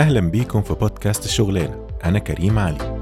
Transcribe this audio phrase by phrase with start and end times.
[0.00, 3.00] أهلا بيكم في بودكاست الشغلانة أنا كريم علي.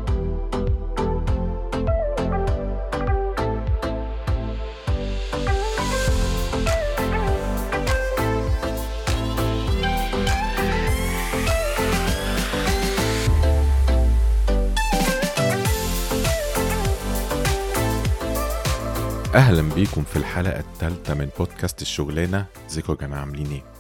[19.35, 23.78] أهلا بيكم في الحلقة الثالثة من بودكاست الشغلانة ازيكم يا جماعة عاملين إيه؟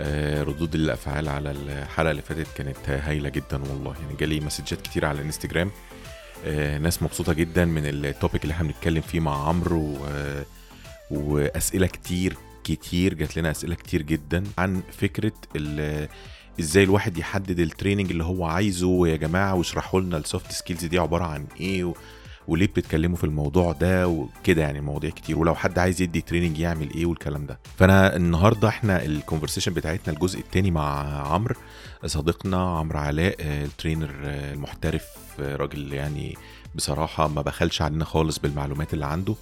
[0.00, 3.94] آه ردود الأفعال على الحلقة اللي فاتت كانت هايلة جدا والله.
[4.02, 5.70] يعني جالي مسجات كتير على الإنستجرام.
[6.46, 10.42] آه ناس مبسوطة جدا من ال topic اللي إحنا بنتكلم فيه مع عمرو و...
[11.10, 16.08] وأسئلة كتير كتير جات لنا أسئلة كتير جدا عن فكرة ال...
[16.60, 19.08] إزاي الواحد يحدد ال training اللي هو عايزه.
[19.08, 21.92] يا جماعة واشرحوا لنا ال soft skills دي عبارة عن إيه.
[22.48, 26.90] وليه بتتكلموا في الموضوع ده وكده يعني مواضيع كتير ولو حد عايز يدي training يعمل
[26.94, 27.58] إيه والكلام ده.
[27.76, 31.54] فأنا النهارده إحنا ال conversation بتاعتنا الجزء الثاني مع عمرو
[32.06, 35.06] صديقنا عمرو علاء آه، ال trainer آه، المحترف
[35.40, 36.36] آه، راجل يعني
[36.74, 39.34] بصراحة ما بخلش علينا خالص بالمعلومات اللي عنده.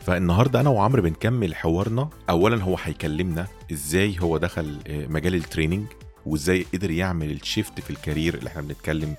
[0.00, 2.08] فالنهاردة أنا وعمرو بنكمل حوارنا.
[2.30, 5.86] اولا هو هيكلمنا إزاي هو دخل مجال ال training
[6.26, 9.14] وإزاي قدر يعمل ال shift في ال career اللي إحنا بنتكلم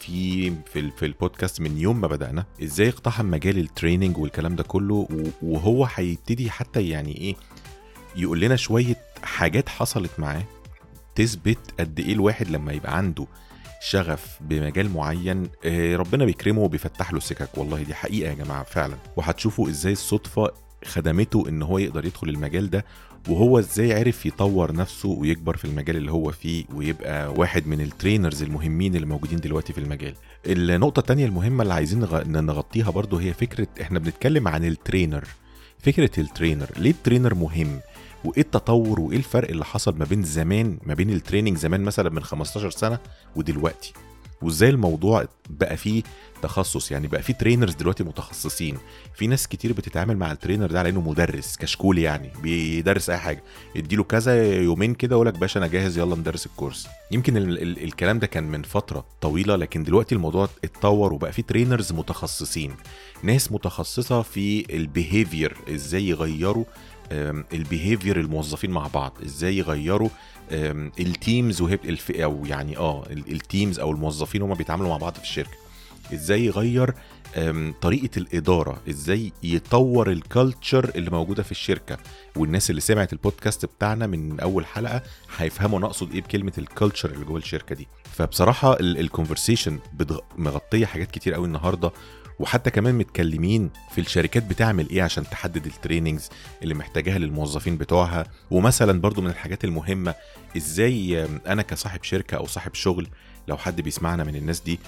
[0.00, 4.62] في في في البودكاست من يوم ما بدأنا إزاي اقتحم مجال ال training والكلام ده
[4.62, 5.08] كله
[5.42, 7.34] وهو هيبتدي حتى يعني إيه
[8.16, 10.42] يقول لنا شوية حاجات حصلت معاه
[11.14, 13.26] تثبت قد إيه الواحد لما يبقى عنده
[13.80, 17.48] شغف بمجال معين آه، ربنا بيكرمه وبيفتح له سكك.
[17.58, 18.96] والله دي حقيقة يا جماعة فعلا.
[19.16, 20.50] وهتشوفوا إزاي الصدفة
[20.84, 22.84] خدمته إن هو يقدر يدخل المجال ده
[23.28, 27.87] وهو إزاي عرف يطور نفسه ويكبر في المجال اللي هو فيه ويبقى واحد من ال
[27.87, 30.14] trainers المهمين اللي موجودين دلوقتي في المجال.
[30.46, 35.24] النقطة التانية المهمة اللي عايزين نغطيها برضو هي فكرة إحنا بنتكلم عن ال trainer
[35.78, 37.80] فكرة ال trainer ليه ال trainer مهم؟
[38.24, 42.10] وإيه التطور وإيه الفرق اللي حصل ما بين زمان ما بين ال training زمان مثلا
[42.10, 42.98] من 15 سنة
[43.36, 43.92] ودلوقتي؟
[44.42, 46.02] وازاي الموضوع بقى فيه
[46.42, 48.78] تخصص يعني بقى فيه trainers دلوقتي متخصصين.
[49.14, 53.16] في ناس كتير بتتعامل مع ال trainer ده على انه مدرس كشكول يعني بيدرس أي
[53.16, 53.42] حاجة.
[53.76, 56.88] اديله كذا يومين كده يقول لك باشا أنا جاهز يلا ندرس ال course.
[57.10, 61.42] يمكن ال ال الكلام ده كان من فترة طويلة لكن دلوقتي الموضوع اتطور وبقى فيه
[61.42, 62.74] trainers متخصصين.
[63.22, 66.64] ناس متخصصة في ال behavior إزاي يغيروا
[67.52, 70.08] ال behavior الموظفين مع بعض إزاي يغيروا
[71.00, 72.10] ال teams وهي الف...
[72.10, 75.56] أو يعني آه ال teams أو الموظفين هما بيتعاملوا مع بعض في الشركة.
[76.14, 76.94] إزاي يغير
[77.80, 81.98] طريقة الإدارة؟ إزاي يطور ال culture اللي موجودة في الشركة؟
[82.36, 85.02] والناس اللي سمعت البودكاست بتاعنا من أول حلقة
[85.36, 87.88] هيفهموا نقصد إيه بكلمة ال culture اللي جوه الشركة دي.
[88.12, 89.78] فبصراحة ال conversation
[90.36, 91.90] مغطية حاجات كتير قوي النهارده
[92.40, 96.28] وحتى كمان متكلمين في الشركات بتعمل إيه عشان تحدد ال trainings
[96.62, 100.14] اللي محتاجاها للموظفين بتوعها؟ ومثلا برضو من الحاجات المهمة
[100.56, 103.08] إزاي أنا كصاحب شركة أو صاحب شغل
[103.48, 104.78] لو حد بيسمعنا من الناس دي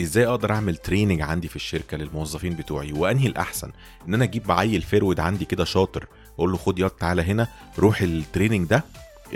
[0.00, 3.70] إزاي أقدر أعمل training عندي في الشركة للموظفين بتوعي؟ وأنهي الأحسن؟
[4.08, 8.00] إن أنا أجيب عيل فيرود عندي كده شاطر أقول له خد يلا تعالى هنا روح
[8.00, 8.84] ال training ده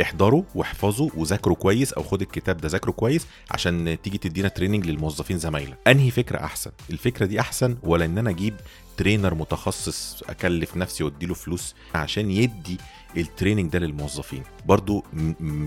[0.00, 5.38] احضره واحفظه وذاكره كويس أو خد الكتاب ده ذاكره كويس عشان تيجي تدينا training للموظفين
[5.38, 5.78] زمايلك.
[5.86, 8.54] أنهي فكرة أحسن؟ الفكرة دي أحسن ولا إن أنا أجيب
[8.96, 12.78] trainer متخصص أكلف نفسي وأديله فلوس عشان يدي
[13.16, 15.04] ال training ده للموظفين؟ برضو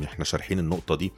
[0.03, 1.11] إحنا شارحين النقطة دي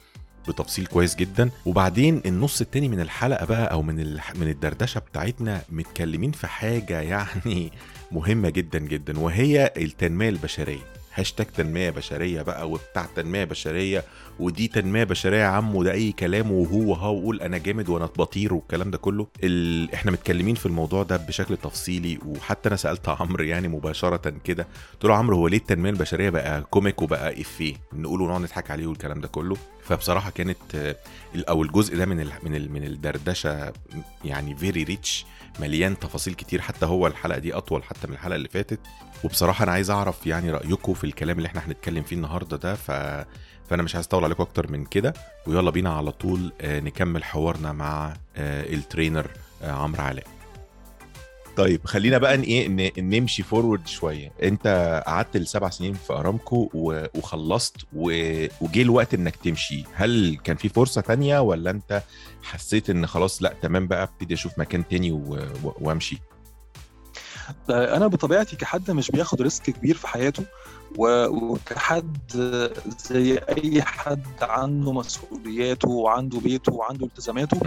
[0.48, 1.50] بتفصيل كويس جدا.
[1.66, 3.96] وبعدين النص التاني من الحلقة بقى أو من
[4.34, 7.72] من الدردشة بتاعتنا متكلمين في حاجة يعني
[8.12, 10.97] مهمة جدا جدا وهي التنمية البشرية.
[11.18, 14.04] هاشتاج تنمية بشرية بقى وبتاع تنمية بشرية
[14.40, 18.54] ودي تنمية بشرية يا عم وده أي كلام وهو ها وقول أنا جامد وأنا بطير
[18.54, 19.26] والكلام ده كله.
[19.44, 19.94] ال...
[19.94, 25.04] إحنا متكلمين في الموضوع ده بشكل تفصيلي وحتى أنا سألت عمرو يعني مباشرة كده قلت
[25.04, 29.20] له عمرو هو ليه التنمية البشرية بقى comic وبقى إفيه؟ نقوله ونقعد نضحك عليه والكلام
[29.20, 29.56] ده كله.
[29.84, 30.94] فبصراحة كانت
[31.48, 32.32] أو الجزء ده من ال...
[32.42, 32.72] من ال...
[32.72, 33.72] من الدردشة
[34.24, 35.26] يعني very rich
[35.60, 38.80] مليان تفاصيل كتير حتى هو الحلقة دي أطول حتى من الحلقة اللي فاتت.
[39.24, 42.90] وبصراحة أنا عايز أعرف يعني رأيكم في الكلام اللي إحنا هنتكلم فيه النهارده ده ف
[43.70, 45.14] فأنا مش عايز اطول عليكم أكتر من كده.
[45.46, 49.26] ويلا بينا على طول آه، نكمل حوارنا مع آه، ال trainer
[49.62, 50.24] آه، عمرو علاء.
[51.58, 52.68] طيب خلينا بقى إيه
[53.00, 54.32] نمشي forward شوية.
[54.42, 56.70] أنت قعدت السبع سنين في أرامكو
[57.14, 59.84] وخلصت وجه الوقت إنك تمشي.
[59.94, 62.02] هل كان في فرصة تانية ولا أنت
[62.42, 65.22] حسيت إن خلاص لأ تمام بقى أبتدي أشوف مكان تاني
[65.62, 66.18] وأمشي؟
[67.70, 70.44] أنا بطبيعتي كحد مش بياخد risk كبير في حياته.
[70.96, 72.16] وكحد
[73.10, 77.60] زي أي حد عنده مسؤولياته وعنده بيته وعنده التزاماته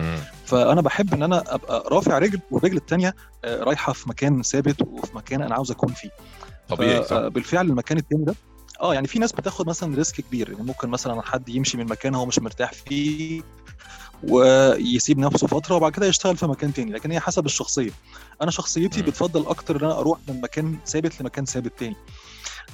[0.46, 3.16] فأنا بحب إن أنا أبقى رافع رجل والرجل الثانية
[3.46, 6.10] رايحة في مكان ثابت وفي مكان أنا عاوز أكون فيه
[6.70, 7.30] طبيعي.
[7.30, 8.36] بالفعل المكان التاني ده
[8.82, 12.16] آه يعني في ناس بتاخد مثلا ريسك كبير يعني ممكن مثلا حد يمشي من مكان
[12.16, 13.42] هو مش مرتاح فيه
[14.24, 17.92] ويسيب نفسه فترة وبعد كده يشتغل في مكان تاني لكن هي حسب الشخصية
[18.42, 19.06] أنا شخصيتي مم.
[19.06, 21.96] بتفضل أكتر إن أنا أروح من مكان ثابت لمكان ثابت تاني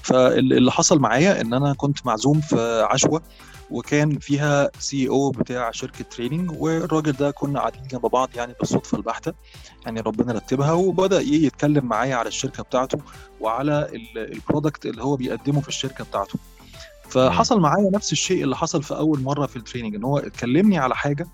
[0.04, 3.22] فاللي حصل معايا إن أنا كنت معزوم في عشوة
[3.72, 9.34] وكان فيها CEO بتاع شركة training والراجل ده كنا قاعدين جنب بعض يعني بالصدفة البحتة
[9.86, 12.98] يعني ربنا رتبها وبدأ يتكلم معايا على الشركة بتاعته
[13.42, 16.40] وعلى ال product اللي هو بيقدمه في الشركة بتاعته.
[17.10, 20.78] فحصل معايا نفس الشيء اللي حصل في أول مرة في ال training إن هو اتكلمني
[20.78, 21.28] على حاجة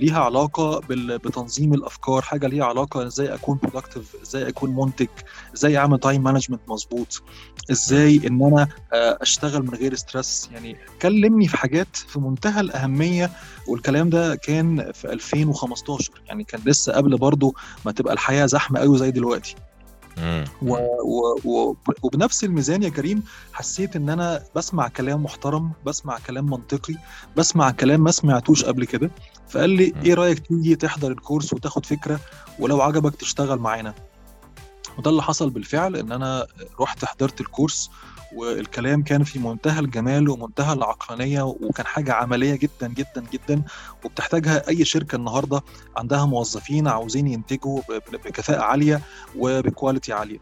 [0.00, 5.08] ليها علاقة بتنظيم الأفكار حاجة ليها علاقة إزاي أكون productive إزاي أكون منتج
[5.54, 7.22] إزاي أعمل time management مظبوط
[7.70, 13.30] إزاي إن أنا آه، أشتغل من غير ستريس يعني كلمني في حاجات في منتهى الأهمية
[13.68, 17.54] والكلام ده كان في 2015 يعني كان لسه قبل برضه
[17.86, 19.54] ما تبقى الحياة زحمة قوي زي دلوقتي.
[20.62, 20.76] و...
[21.02, 21.38] و...
[21.44, 21.76] و...
[22.02, 23.22] وبنفس الميزان يا كريم
[23.52, 26.94] حسيت إن أنا بسمع كلام محترم بسمع كلام منطقي
[27.36, 29.10] بسمع كلام ما سمعتوش قبل كده.
[29.48, 29.92] فقال لي.
[30.04, 32.20] إيه رأيك تيجي تحضر الكورس وتاخد فكرة
[32.58, 33.94] ولو عجبك تشتغل معانا؟
[34.98, 36.46] وده اللي حصل بالفعل إن أنا
[36.80, 37.90] رحت حضرت ال course
[38.36, 43.62] والكلام كان في منتهى الجمال ومنتهى العقلانية وكان حاجة عملية جدا جدا جدا.
[44.04, 45.62] وبتحتاجها أي شركة النهارده
[45.96, 47.80] عندها موظفين عاوزين ينتجوا
[48.12, 49.00] بكفاءة عالية
[49.36, 50.38] وب quality عالية.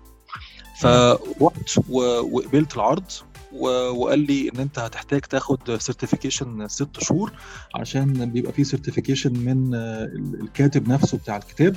[1.88, 3.04] و- وقبلت العرض
[3.52, 7.32] وقال لي إن أنت هتحتاج تاخد certification ست شهور
[7.74, 9.74] عشان بيبقى فيه certification من
[10.40, 11.76] الكاتب نفسه بتاع الكتاب.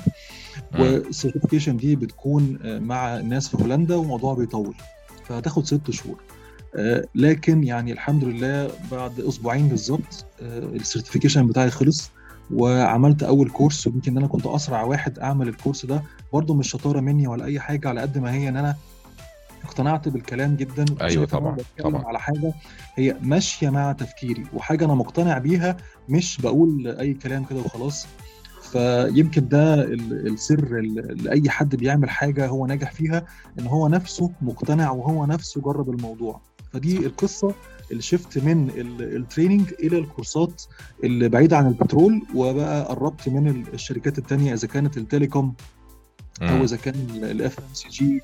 [0.78, 4.74] وال certification دي بتكون مع ناس في هولندا والموضوع بيطول.
[5.32, 6.16] فهتاخد ست شهور.
[6.76, 12.10] آه، لكن يعني الحمد لله بعد أسبوعين بالظبط آه، ال certification بتاعي خلص
[12.54, 16.02] وعملت أول course ويمكن أنا كنت أسرع واحد أعمل ال course ده.
[16.32, 18.76] برضه مش شطارة مني ولا أي حاجة على قد ما هي إن أنا
[19.64, 20.84] اقتنعت بالكلام جدا.
[21.22, 22.06] إن طبعاً، طبعاً.
[22.06, 22.52] على حاجة
[22.94, 25.76] هي ماشية مع تفكيري وحاجة أنا مقتنع بيها
[26.08, 28.06] مش بقول أي كلام كده وخلاص.
[28.72, 33.26] فيمكن ده ال- السر ال- لأي حد بيعمل حاجة هو ناجح فيها
[33.58, 36.40] إن هو نفسه مقتنع وهو نفسه جرب الموضوع.
[36.72, 37.54] فدي القصة
[37.90, 40.62] اللي شفت من ال- training إلى الكورسات
[41.04, 45.54] اللي بعيدة عن البترول وبقى قربت من ال- الشركات التانية إذا كانت ال telecom
[46.42, 46.64] أو.
[46.64, 48.20] إذا كان ال FMCG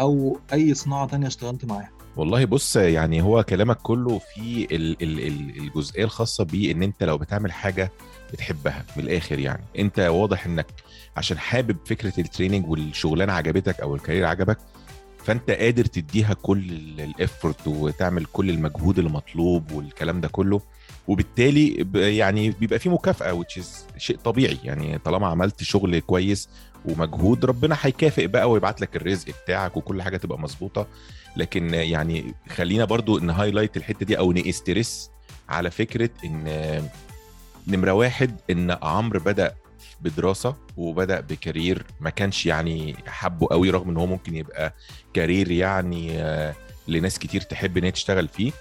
[0.00, 1.90] أو أي صناعة تانية اشتغلت معاها.
[2.16, 7.02] والله بص يعني هو كلامك كله في ال- ال- ال- الجزئية الخاصة بيه إن أنت
[7.02, 7.92] لو بتعمل حاجة
[8.32, 9.64] بتحبها من الآخر يعني.
[9.78, 10.66] أنت واضح إنك
[11.16, 14.58] عشان حابب فكرة training والشغلانة عجبتك أو ال career عجبك
[15.24, 20.60] فأنت قادر تديها كل ال effort وتعمل كل المجهود المطلوب والكلام ده كله.
[21.08, 23.66] وبالتالي يعني بيبقى في مكافأة which is
[23.98, 24.98] شيء طبيعي يعني.
[24.98, 26.48] طالما عملت شغل كويس
[26.84, 30.86] ومجهود ربنا هيكافئ بقى ويبعت لك الرزق بتاعك وكل حاجة تبقى مظبوطة.
[31.36, 35.10] لكن يعني خلينا برضو ن highlight الحتة دي أو ن stress
[35.48, 36.44] على فكرة إن
[37.68, 39.54] نمرة واحد إن عمرو بدأ
[40.00, 44.74] بدراسة وبدأ ب career ما كانش يعني حبه قوي رغم إن هو ممكن يبقى
[45.14, 46.54] career يعني آه،
[46.88, 48.52] لناس كتير تحب إن هي تشتغل فيه.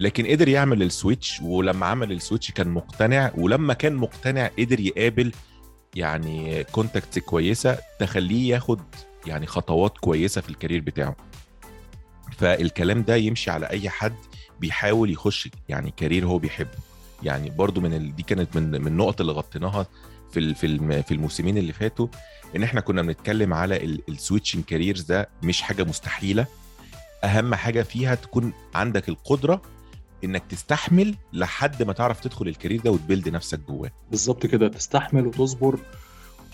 [0.00, 4.80] لكن قدر يعمل ال switch ولما عمل ال switch كان مقتنع ولما كان مقتنع قدر
[4.80, 5.32] يقابل
[5.94, 8.80] يعني contacts كويسة تخليه ياخد
[9.26, 11.16] يعني خطوات كويسة في ال career بتاعه.
[12.38, 14.14] فالكلام ده يمشي على أي حد
[14.60, 16.78] بيحاول يخش يعني career هو بيحبه.
[17.22, 18.16] يعني برضو من ال...
[18.16, 19.86] دي كانت من من النقط اللي غطيناها
[20.30, 20.54] في.
[20.54, 21.02] في.
[21.02, 22.08] في الموسمين اللي فاتوا
[22.56, 26.46] إن إحنا كنا بنتكلم على ال switching careers ده مش حاجة مستحيلة
[27.24, 29.62] أهم حاجة فيها تكون عندك القدرة
[30.24, 34.68] إنك تستحمل لحد ما تعرف تدخل ال career ده وت build نفسك جواه بالظبط كده
[34.68, 35.78] تستحمل وتصبر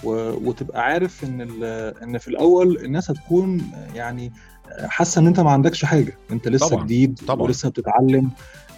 [0.04, 0.10] و...
[0.48, 1.64] وتبقى عارف إن ال...
[2.02, 4.32] إن في الأول الناس هتكون يعني
[4.78, 6.18] حاسة إن أنت ما عندكش حاجة.
[6.30, 7.46] أنت لسه طبعاً، جديد طبعاً.
[7.46, 8.30] ولسه بتتعلم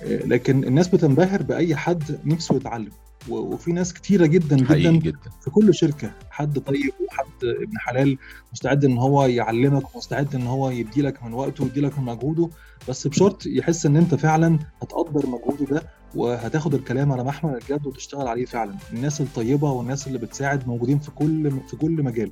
[0.06, 2.90] لكن الناس بتنبهر بأي حد نفسه يتعلم.
[3.28, 5.18] وفي ناس كتيرة جدا جدا جدا.
[5.40, 8.18] في كل شركة حد طيب وحد ابن حلال
[8.52, 12.48] مستعد إن هو يعلمك ومستعد إن هو يديلك من وقته ويديلك من مجهوده.
[12.88, 15.82] بس بشرط يحس إن أنت فعلا هتقدر مجهوده ده
[16.14, 18.74] وهتاخد الكلام على محمل الجد وتشتغل عليه فعلا.
[18.92, 22.30] الناس الطيبة والناس اللي بتساعد موجودين في كل في كل مجال.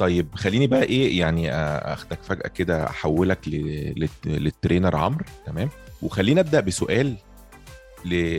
[0.00, 3.38] طيب خليني بقى إيه يعني آه، أخدك فجأة كده أحولك
[4.26, 5.68] لل trainer عمرو تمام؟
[6.02, 7.16] وخلينا أبدأ بسؤال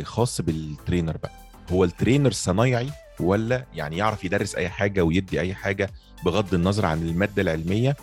[0.04, 1.32] خاص بال trainer بقى.
[1.72, 2.90] هو ال trainer صنايعي
[3.20, 5.90] ولا يعني يعرف يدرس أي حاجة ويدي أي حاجة
[6.26, 7.96] بغض النظر عن المادة العلمية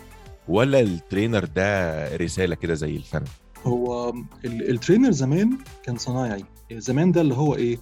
[0.47, 3.23] ولا ال trainer ده رسالة كده زي الفن؟
[3.63, 4.09] هو
[4.45, 6.43] ال- ال trainer زمان كان صنايعي.
[6.73, 7.77] زمان ده اللي هو إيه؟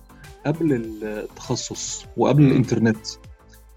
[0.46, 2.43] قبل التخصص وقبل.
[2.43, 3.07] الإنترنت.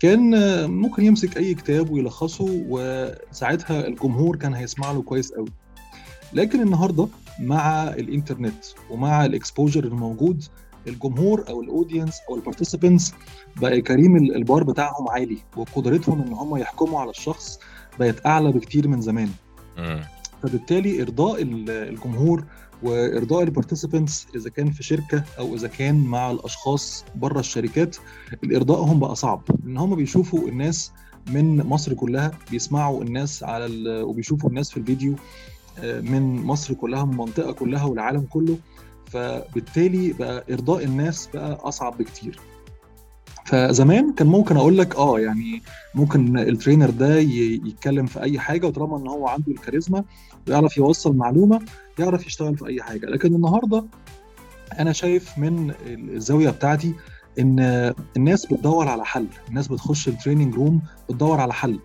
[0.00, 5.49] كان آه، ممكن يمسك أي كتاب ويلخصه وساعتها الجمهور كان هيسمع له كويس قوي
[6.33, 7.09] لكن النهارده
[7.40, 10.45] مع الإنترنت ومع ال exposure الموجود
[10.87, 13.12] الجمهور أو ال audience أو ال participants
[13.61, 17.59] بقى كريم البار بتاعهم عالي وقدرتهم إن هم يحكموا على الشخص
[17.99, 19.28] بقت أعلى بكتير من زمان.
[20.42, 22.45] فبالتالي إرضاء ال- الجمهور
[22.82, 27.96] وإرضاء ال participants إذا كان في شركة أو إذا كان مع الأشخاص بره الشركات
[28.44, 29.42] الارضائهم بقى صعب.
[29.64, 30.92] لأن هم بيشوفوا الناس
[31.32, 33.68] من مصر كلها بيسمعوا الناس على
[34.02, 35.14] وبيشوفوا الناس في الفيديو
[35.78, 38.58] آه، من مصر كلها من المنطقة كلها والعالم كله.
[39.06, 42.40] فبالتالي بقى إرضاء الناس بقى أصعب بكتير.
[43.50, 45.62] فزمان كان ممكن أقول لك آه يعني
[45.95, 50.04] ممكن الترينر ده يتكلم في أي حاجة وطالما إن هو عنده الكاريزما
[50.49, 51.61] ويعرف يوصل معلومة
[51.99, 53.07] يعرف يشتغل في أي حاجة.
[53.07, 53.85] لكن النهارده
[54.78, 56.95] أنا شايف من الزاوية بتاعتي
[57.38, 57.61] إن
[58.16, 61.78] الناس بتدور على حل الناس بتخش ال training room بتدور على حل.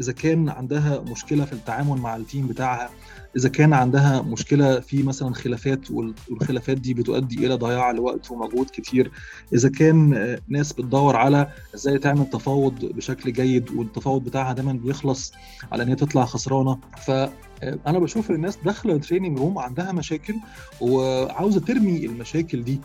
[0.00, 2.90] إذا كان عندها مشكلة في التعامل مع ال team بتاعها
[3.36, 8.66] إذا كان عندها مشكلة في مثلا خلافات وال- والخلافات دي بتؤدي إلى ضياع لوقت ومجهود
[8.72, 9.10] كتير.
[9.54, 15.32] إذا كان آه، ناس بتدور على إزاي تعمل تفاوض بشكل جيد والتفاوض بتاعها دايما بيخلص
[15.72, 16.78] على إن هي تطلع خسرانة.
[17.06, 20.34] فانا بشوف الناس داخلة ال training room عندها مشاكل
[20.80, 22.80] وعاوزة ترمي المشاكل دي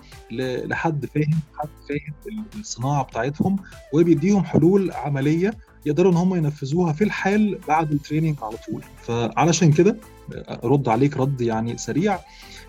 [0.65, 3.55] لحد فاهم حد فاهم الصناعة بتاعتهم
[3.93, 5.53] وبيديهم حلول عملية
[5.85, 8.83] يقدروا إن هم ينفذوها في الحال بعد ال training على طول.
[9.03, 9.97] فعلشان كده
[10.63, 12.19] أرد عليك رد يعني سريع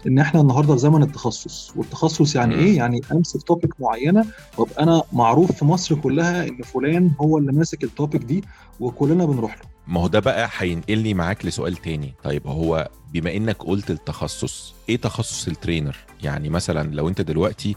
[0.06, 1.72] إن إحنا النهارده في زمن التخصص.
[1.76, 2.54] والتخصص يعني.
[2.54, 4.24] إيه؟ يعني امسك topic معينة
[4.58, 8.44] وأبقى أنا معروف في مصر كلها إن فلان هو اللي ماسك ال topic دي
[8.80, 9.62] وكلنا بنروح له.
[9.88, 12.14] ما هو ده بقى هينقلني معاك لسؤال تاني.
[12.24, 17.76] طيب هو بما إنك قلت التخصص إيه تخصص ال trainer يعني مثلا لو أنت دلوقتي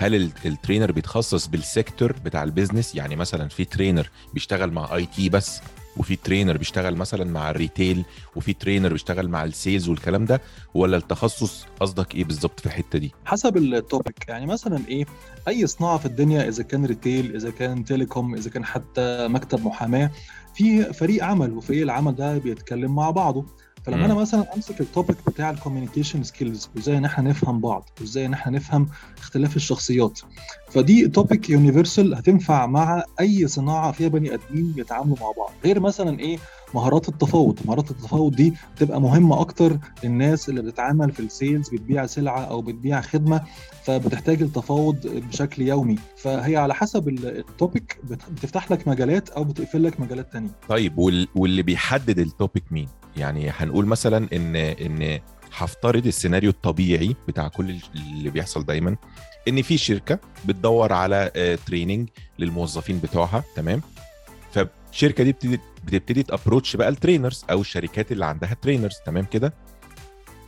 [0.00, 4.70] هل ال- ال trainer بيتخصص بال sector بتاع ال business؟ يعني مثلا في trainer بيشتغل
[4.72, 5.60] مع IT بس
[5.96, 8.04] وفي trainer بيشتغل مثلا مع ال retail
[8.36, 10.40] وفي trainer بيشتغل مع ال sales والكلام ده
[10.74, 14.24] ولا التخصص قصدك إيه بالظبط في الحتة دي؟ حسب ال topic.
[14.28, 15.04] يعني مثلا إيه
[15.48, 20.10] أي صناعة في الدنيا إذا كان retail إذا كان telecom إذا كان حتى مكتب محاماة
[20.54, 23.46] في فريق عمل وفريق العمل ده بيتكلم مع بعضه.
[23.90, 24.06] فلما.
[24.06, 28.26] أنا مثلا أمسك ال topic بتاع ال communication skills وإزاي إن إحنا نفهم بعض وإزاي
[28.26, 30.20] إن إحنا نفهم اختلاف الشخصيات.
[30.70, 35.52] فدي topic universal هتنفع مع أي صناعة فيها بني آدمين بيتعاملوا مع بعض.
[35.64, 36.38] غير مثلا إيه؟
[36.74, 37.58] مهارات التفاوض.
[37.64, 42.62] مهارات التفاوض دي بتبقى مهمة أكتر للناس اللي بتتعامل في ال sales بتبيع سلعة أو
[42.62, 43.40] بتبيع خدمة
[43.84, 45.96] فبتحتاج التفاوض بشكل يومي.
[46.16, 50.50] فهي على حسب ال- ال topic بت- بتفتح لك مجالات أو بتقفل لك مجالات تانية.
[50.68, 51.28] طيب وال...
[51.34, 55.20] واللي بيحدد ال topic مين؟ يعني هنقول مثلا إن إن
[55.52, 58.96] هفترض السيناريو الطبيعي بتاع كل اللي بيحصل دايما
[59.48, 63.82] إن في شركة بتدور على training للموظفين بتوعها تمام؟
[64.52, 69.24] فالشركة دي بتبتدي بتبتدي ت approach بقى ال trainers أو الشركات اللي عندها trainers تمام
[69.24, 69.52] كده؟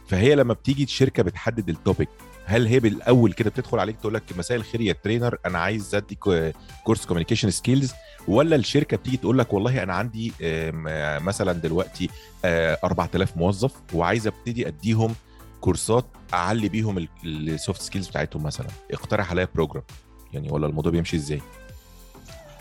[0.08, 2.08] فهي لما بتيجي الشركة بتحدد ال topic
[2.44, 6.14] هل هي بالأول كده بتدخل عليك تقول لك مساء الخير يا trainer أنا عايز أدي
[6.14, 6.50] كو-
[6.84, 7.92] كورس communication skills
[8.28, 12.08] ولا الشركة بتيجي تقول لك والله أنا عندي آه، مثلا دلوقتي
[12.44, 15.14] آه، 4000 موظف وعايز أبتدي أديهم
[15.60, 18.66] كورسات أعلي بيهم ال soft skills بتاعتهم مثلا.
[18.92, 19.84] اقترح عليا program
[20.32, 21.40] يعني ولا الموضوع بيمشي إزاي؟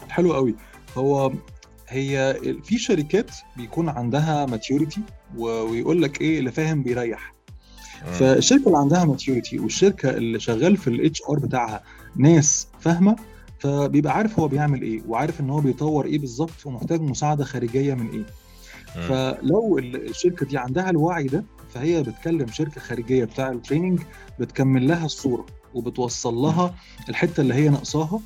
[0.09, 0.55] حلو قوي.
[0.97, 1.31] هو
[1.87, 5.01] هي في شركات بيكون عندها maturity
[5.37, 7.33] ويقول لك اللي فاهم بيريح.
[8.05, 11.83] فالشركة اللي عندها maturity والشركة اللي شغال في ال HR بتاعها
[12.15, 13.15] ناس فاهمة
[13.61, 18.09] فبيبقى عارف هو بيعمل إيه وعارف إن هو بيطور إيه بالظبط ومحتاج مساعدة خارجية من
[18.09, 18.25] إيه.
[19.07, 24.01] فلو ال- الشركة دي عندها الوعي ده فهي بتكلم شركة خارجية بتاع ال training
[24.39, 26.75] بتكمل لها الصورة وبتوصل لها
[27.09, 28.19] الحتة اللي هي ناقصاها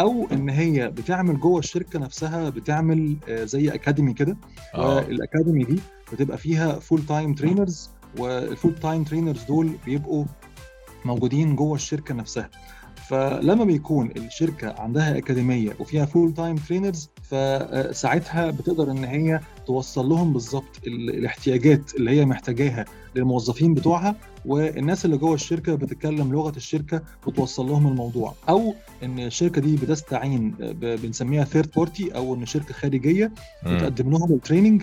[0.00, 4.36] أو إن هي بتعمل جوه الشركة نفسها بتعمل آه، زي academy كده
[4.74, 4.96] آه.
[4.96, 5.80] وال academy دي
[6.12, 10.24] بتبقى فيها full time trainers وال full time trainers دول بيبقوا
[11.04, 12.50] موجودين جوه الشركة نفسها
[13.10, 20.32] فلما بيكون الشركة عندها أكاديمية وفيها full time trainers فساعتها بتقدر إن هي توصل لهم
[20.32, 22.84] بالظبط ال- الاحتياجات اللي هي محتاجاها
[23.16, 24.14] للموظفين بتوعها
[24.46, 30.54] والناس اللي جوه الشركة بتتكلم لغة الشركة وتوصل لهم الموضوع أو إن الشركة دي بتستعين
[30.80, 33.32] بنسميها third party أو إن شركة خارجية.
[33.66, 34.82] بتقدم لهم ال training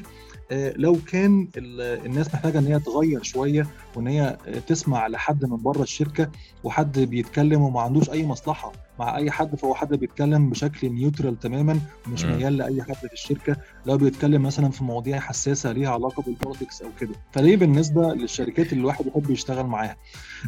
[0.52, 5.58] لو كان ال- الناس محتاجة إن هي تغير شوية وإن هي آه، تسمع لحد من
[5.58, 6.30] بره الشركة
[6.64, 11.80] وحد بيتكلم وما عندوش أي مصلحة مع أي حد فهو حد بيتكلم بشكل neutral تماما
[12.08, 12.26] ومش.
[12.26, 16.82] ميال لأي حد في الشركة لو بيتكلم مثلا في مواضيع حساسة ليها علاقة بال politics
[16.82, 17.16] أو كده.
[17.32, 19.96] فليه بالنسبة للشركات اللي الواحد يحب يشتغل معاها؟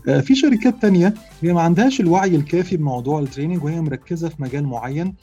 [0.08, 4.42] آه، في شركات تانية هي ما عندهاش الوعي الكافي بموضوع ال training وهي مركزة في
[4.42, 5.16] مجال معين.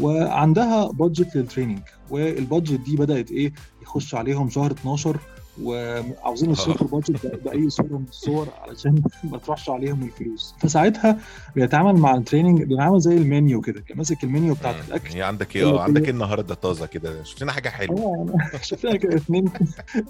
[0.00, 5.16] وعندها budget لل training وال budget دي بدأت إيه؟ يخش عليهم شهر 12
[5.62, 10.54] وعاوزين يصرفوا ال budget بأي صورة من الصور علشان ما تروحش عليهم الفلوس.
[10.58, 11.18] فساعتها
[11.56, 15.14] بيتعامل مع ال training بيتعامل زي المنيو كده ماسك المنيو بتاعت الأكل.
[15.14, 17.22] هي عندك إيه؟ آه عندك إيه النهارده طازة كده.
[17.22, 18.26] شفنا حاجة حلوة.
[18.62, 19.50] شفنا كده 2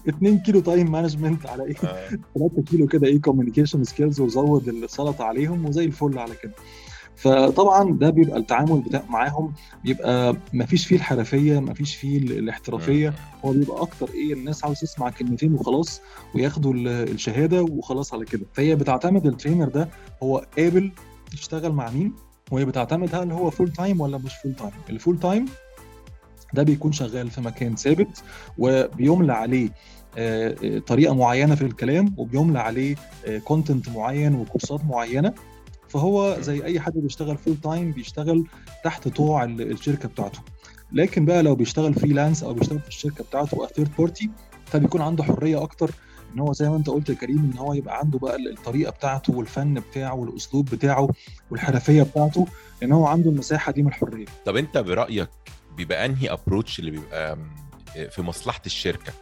[0.08, 2.18] 2 كيلو time management على إيه؟ 3
[2.70, 6.52] كيلو كده إيه communication skills وزود السلطة عليهم وزي الفل على كده.
[7.20, 9.52] فطبعا ده بيبقى التعامل بتاع معاهم
[9.84, 13.14] بيبقى ما فيش فيه الحرفية ما فيش فيه الاحترافية.
[13.44, 16.00] هو بيبقى أكتر إيه الناس عاوز تسمع كلمتين وخلاص
[16.34, 18.46] وياخدوا الشهادة وخلاص على كده.
[18.52, 19.88] فهي بتعتمد ال trainer ده
[20.22, 20.90] هو قابل
[21.34, 22.12] يشتغل مع مين
[22.50, 25.46] وهي بتعتمد هل هو full time ولا مش full time ال full time
[26.54, 28.22] ده بيكون شغال في مكان ثابت
[28.58, 29.68] وبيملى عليه
[30.86, 32.96] طريقة معينة في الكلام وبيملى عليه
[33.44, 35.34] content معين وكورسات معينة.
[35.90, 38.46] فهو زي أي حد بيشتغل full time بيشتغل
[38.84, 40.38] تحت طوع الشركة بتاعته.
[40.92, 44.30] لكن بقى لو بيشتغل freelance أو بيشتغل في الشركة بتاعته third party
[44.66, 45.90] فبيكون عنده حرية أكتر
[46.34, 49.32] إن هو زي ما أنت قلت يا كريم إن هو يبقى عنده بقى الطريقة بتاعته
[49.32, 51.08] والفن بتاعه والأسلوب بتاعه
[51.50, 52.46] والحرفية بتاعته
[52.82, 54.26] إن هو عنده المساحة دي من الحرية.
[54.46, 55.28] طب أنت برأيك
[55.76, 57.38] بيبقى أنهي approach اللي بيبقى
[58.10, 59.12] في مصلحة الشركة؟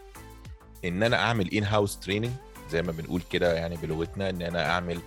[0.84, 2.30] إن أنا أعمل in house training
[2.70, 5.00] زي ما بنقول كده يعني بلغتنا إن أنا أعمل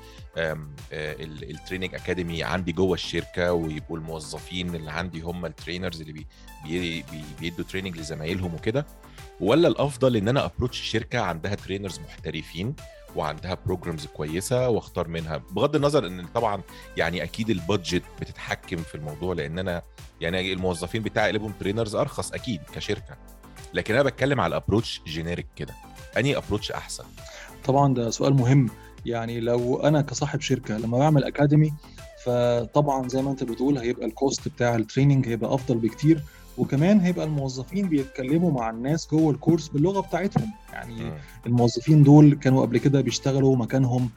[0.92, 6.27] ال training academy عندي جوه الشركة ويبقوا الموظفين اللي عندي هم ال trainers اللي بي
[6.63, 7.03] بي
[7.39, 8.86] بيدوا training لزمايلهم وكده.
[9.39, 12.75] ولا الأفضل إن أنا approach شركة عندها trainers محترفين
[13.15, 15.38] وعندها programs كويسة وأختار منها.
[15.38, 16.62] بغض النظر إن طبعا
[16.98, 19.82] يعني أكيد ال budget بتتحكم في الموضوع لأن أنا
[20.22, 23.18] يعني الموظفين بتاعي قلبهم trainers أرخص أكيد كشركة.
[23.74, 25.74] لكن أنا بتكلم على ال approach generic كده.
[26.18, 27.06] أنهي approach أحسن؟
[27.65, 28.70] طبعا ده سؤال مهم.
[29.06, 31.74] يعني لو أنا كصاحب شركة لما بعمل academy
[32.25, 36.24] فطبعا زي ما أنت بتقول هيبقى ال cost بتاع ال training هيبقى أفضل بكتير
[36.58, 40.48] وكمان هيبقى الموظفين بيتكلموا مع الناس جوه الكورس باللغة بتاعتهم.
[40.74, 41.13] يعني م.
[41.46, 44.10] الموظفين دول كانوا قبل كده بيشتغلوا مكانهم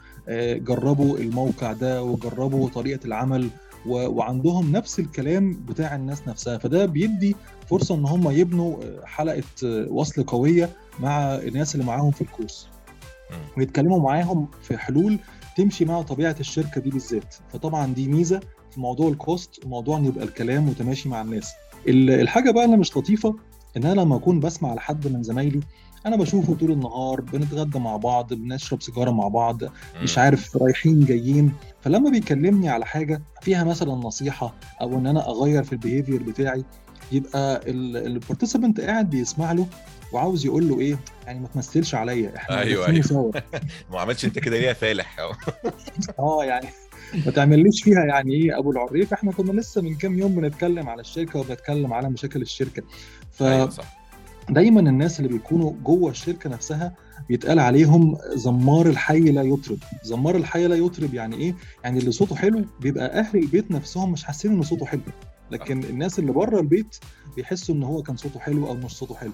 [0.57, 3.49] جربوا الموقع ده وجربوا طريقة العمل
[3.87, 6.57] وعندهم نفس الكلام بتاع الناس نفسها.
[6.57, 7.35] فده بيدي
[7.69, 9.43] فرصة إن هم يبنوا حلقة
[9.89, 12.67] وصل قوية مع الناس اللي معاهم في الكورس
[13.57, 15.19] ويتكلموا معاهم في حلول
[15.57, 17.35] تمشي مع طبيعة الشركة دي بالذات.
[17.53, 18.39] فطبعا دي ميزة
[18.71, 21.51] في موضوع الكوست وموضوع إن يبقى الكلام متماشي مع الناس.
[21.87, 23.35] الحاجة بقى اللي مش لطيفة
[23.77, 25.59] إن أنا لما أكون بسمع لحد من زمايلي
[26.05, 29.61] أنا بشوفه طول النهار بنتغدى مع بعض بنشرب سيجارة مع بعض
[30.03, 31.53] مش عارف رايحين جايين.
[31.81, 36.63] فلما بيكلمني على حاجة فيها مثلا نصيحة أو إن أنا أغير في ال behavior بتاعي
[37.11, 37.61] يبقى
[38.07, 39.67] ال participant قاعد بيسمع له
[40.15, 43.01] وعاوز يقول له إيه؟ يعني ما تمثلش عليا إحنا أيوه أيوه.
[43.01, 43.31] سوا.
[43.91, 45.19] ما عملتش أنت كده ليه يا فالح؟
[46.19, 46.67] آه يعني
[47.25, 49.13] ما تعمليش فيها يعني إيه أبو العريف.
[49.13, 52.83] إحنا كنا لسه من كام يوم بنتكلم على الشركة وبنتكلم على مشاكل الشركة.
[53.31, 54.05] ف أيوة صح.
[54.49, 56.93] دايما الناس اللي بيكونوا جوه الشركة نفسها
[57.29, 62.35] بيتقال عليهم زمار الحي لا يطرب زمار الحي لا يطرب يعني إيه؟ يعني اللي صوته
[62.35, 65.01] حلو بيبقى أهل البيت نفسهم مش حاسين إن صوته حلو.
[65.51, 66.95] لكن الناس اللي بره البيت
[67.35, 69.31] بيحسوا إن هو كان صوته حلو أو مش صوته حلو.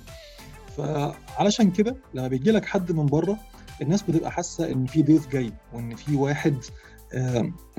[0.78, 3.38] فعلشان كده لما بيجي لك حد من بره
[3.82, 6.56] الناس بتبقى حاسة إن في ضيف جاي وإن في واحد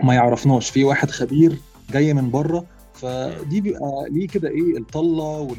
[0.03, 1.59] ما يعرفناش في واحد خبير
[1.93, 2.67] جاي من بره.
[2.95, 5.55] فدي بيبقى ليه كده إيه الطلة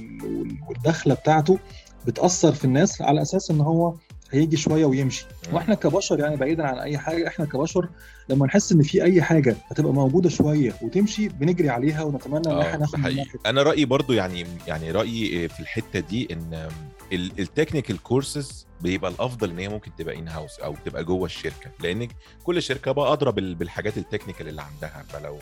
[0.67, 1.59] والدخلة بتاعته
[2.07, 3.93] بتأثر في الناس على أساس إن هو
[4.31, 5.25] هيجي شوية ويمشي.
[5.53, 7.89] وإحنا كبشر يعني بعيدا عن أي حاجة إحنا كبشر
[8.29, 12.77] لما نحس إن في أي حاجة هتبقى موجودة شوية وتمشي بنجري عليها ونتمنى إن إحنا
[12.79, 12.99] ناخد
[13.45, 16.67] أنا رأيي برضو يعني يعني رأيي في الحتة دي إن
[17.13, 21.71] ال technical courses بيبقى الأفضل إن هي ممكن تبقى in house أو تبقى جوه الشركة
[21.79, 22.07] لأن
[22.43, 25.03] كل شركة بقى أدرى بالحاجات ال technical اللي عندها.
[25.09, 25.39] فلو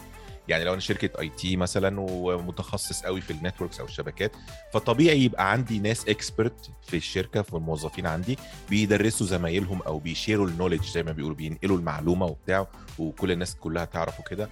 [0.48, 4.32] يعني لو أنا شركة IT مثلا ومتخصص قوي في ال networks أو الشبكات
[4.74, 8.38] فطبيعي يبقى عندي ناس expert في الشركة في الموظفين عندي
[8.70, 12.68] بيدرسوا زمايلهم أو بيشيروا ال knowledge زي ما بيقولوا بينقلوا المعلومة وبتاع
[13.00, 14.50] وكل الناس كلها تعرف وكده.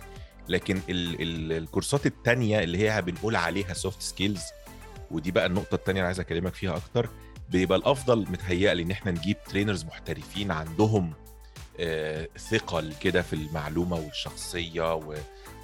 [0.49, 4.41] لكن ال ال الكورسات التانية اللي هي بنقول عليها soft skills
[5.11, 7.09] ودي بقى النقطة التانية اللي عايز أكلمك فيها أكتر.
[7.49, 11.13] بيبقى الأفضل متهيألي إن إحنا نجيب trainers محترفين عندهم
[11.79, 15.15] آه ثقل كده في المعلومة والشخصية و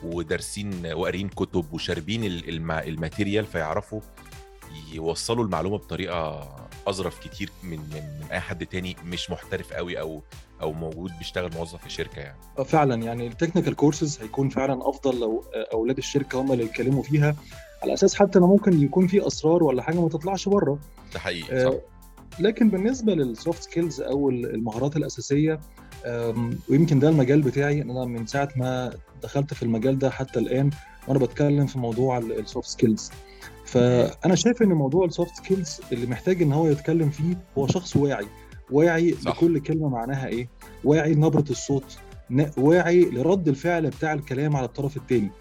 [0.04, 2.24] ودارسين وقارين كتب وشاربين
[2.70, 4.02] ال material فيعرفوا
[4.94, 6.50] يوصلوا المعلومة بطريقة
[6.88, 10.22] أظرف كتير من من من أي حد تاني مش محترف قوي أو
[10.62, 12.38] أو موجود بيشتغل موظف في شركة يعني.
[12.66, 17.36] فعلا يعني ال technical courses هيكون فعلا أفضل لو أولاد الشركة هم اللي يتكلموا فيها.
[17.86, 20.80] على أساس حتى إنه ممكن يكون في أسرار ولا حاجة ما تطلعش بره.
[21.14, 21.74] ده حقيقي صح.
[22.40, 25.60] لكن بالنسبة لل soft skills أو المهارات الأساسية
[26.70, 28.94] ويمكن ده المجال بتاعي إن أنا من ساعة ما
[29.24, 30.70] دخلت في المجال ده حتى الآن
[31.08, 33.12] وأنا بتكلم في موضوع ال soft skills
[33.66, 37.96] فأنا شايف إن موضوع ال soft skills اللي محتاج إن هو يتكلم فيه هو شخص
[37.96, 38.26] واعي.
[38.72, 39.32] واعي صح.
[39.32, 40.48] لكل كلمة معناها إيه؟
[40.84, 41.98] واعي لنبرة الصوت
[42.58, 45.32] واعي لرد الفعل بتاع الكلام على الطرف الثاني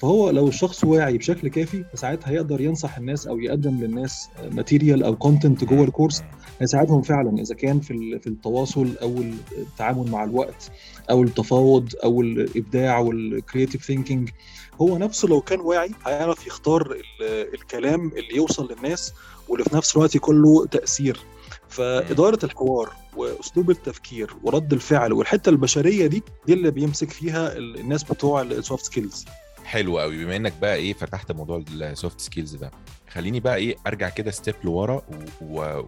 [0.00, 5.16] فهو لو الشخص واعي بشكل كافي فساعتها يقدر ينصح الناس أو يقدم للناس material أو
[5.16, 6.22] content جوه الكورس.
[6.60, 9.22] هيساعدهم فعلا إذا كان في في التواصل أو
[9.58, 10.70] التعامل مع الوقت
[11.10, 14.30] أو التفاوض أو الإبداع وال creative thinking
[14.80, 19.12] هو نفسه لو كان واعي هيعرف يختار ال- الكلام اللي يوصل للناس
[19.48, 21.20] واللي في نفس الوقت يكون له تأثير.
[21.68, 28.02] فإدارة الحوار وأسلوب التفكير ورد الفعل والحتة البشرية دي دي اللي بيمسك فيها ال- الناس
[28.04, 29.24] بتوع السوفت سكيلز
[29.70, 32.70] حلو قوي بما إنك بقى إيه فتحت موضوع ال soft skills ده
[33.10, 35.02] خليني بقى إيه أرجع كده step لورا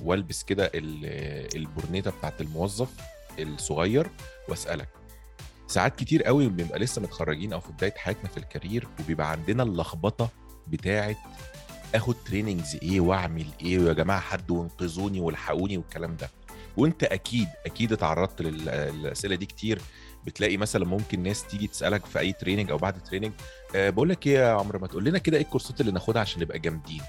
[0.05, 2.88] والبس كده ال- البورنيطه بتاعت الموظف
[3.38, 4.07] الصغير
[4.49, 4.88] وأسألك.
[5.68, 9.62] ساعات كتير قوي بنبقى لسه متخرجين أو في بداية حياتنا في ال career وبيبقى عندنا
[9.62, 10.29] اللخبطة
[10.68, 11.16] بتاعة
[11.95, 16.31] آخد trainings إيه وأعمل إيه ويا جماعة حد وانقذوني والحقوني والكلام ده.
[16.77, 18.64] وأنت أكيد أكيد اتعرضت لل-
[18.95, 19.81] للأسئلة دي كتير.
[20.27, 23.33] بتلاقي مثلا ممكن ناس تيجي تسألك في أي training أو بعد training
[23.77, 26.43] أه بقول لك إيه يا عمرو ما تقول لنا كده إيه الكورسات اللي ناخدها عشان
[26.43, 27.03] نبقى جامدين؟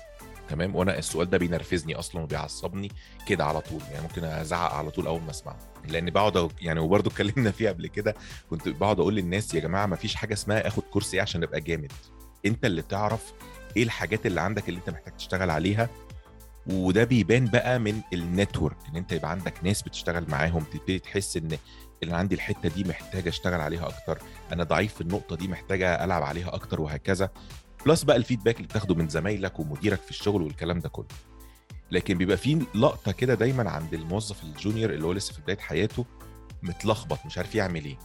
[0.49, 2.91] تمام؟ وأنا السؤال ده بينرفزني أصلا وبيعصبني
[3.27, 7.11] كده على طول يعني ممكن أزعق على طول أول ما أسمعه لأن بقعد يعني وبرده
[7.11, 8.15] اتكلمنا فيها قبل كده
[8.49, 11.61] كنت بقعد أقول للناس يا جماعة ما فيش حاجة اسمها آخد كورس إيه عشان أبقى
[11.61, 11.91] جامد.
[12.45, 13.33] أنت اللي تعرف
[13.77, 15.89] إيه الحاجات اللي عندك اللي أنت محتاج تشتغل عليها
[16.67, 21.57] وده بيبان بقى من النتورك إن أنت يبقى عندك ناس بتشتغل معاهم تبتدي تحس إن
[22.03, 24.19] اللي عندي الحتة دي محتاجه أشتغل عليها أكتر.
[24.51, 27.29] أنا ضعيف في النقطة دي محتاجه ألعب عليها أكتر وهكذا.
[27.85, 31.07] plus بقى ال feedback اللي بتاخده من زمايلك ومديرك في الشغل والكلام ده كله.
[31.91, 35.57] لكن بيبقى في لقطة كده دايما عند الموظف ال junior اللي هو لسه في بداية
[35.57, 36.05] حياته
[36.63, 37.97] متلخبط مش عارف يعمل إيه.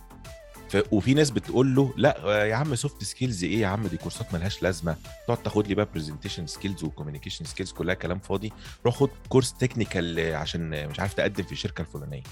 [0.69, 0.77] ف...
[0.93, 4.63] وفي ناس بتقول له لا يا عم soft skills إيه؟ يا عم دي كورسات ملهاش
[4.63, 4.97] لازمة.
[5.27, 8.53] تقعد تاخد لي بقى presentation skills و communication skills كلها كلام فاضي.
[8.87, 12.23] روح خد كورس technical عشان مش عارف تقدم في الشركة الفلانية.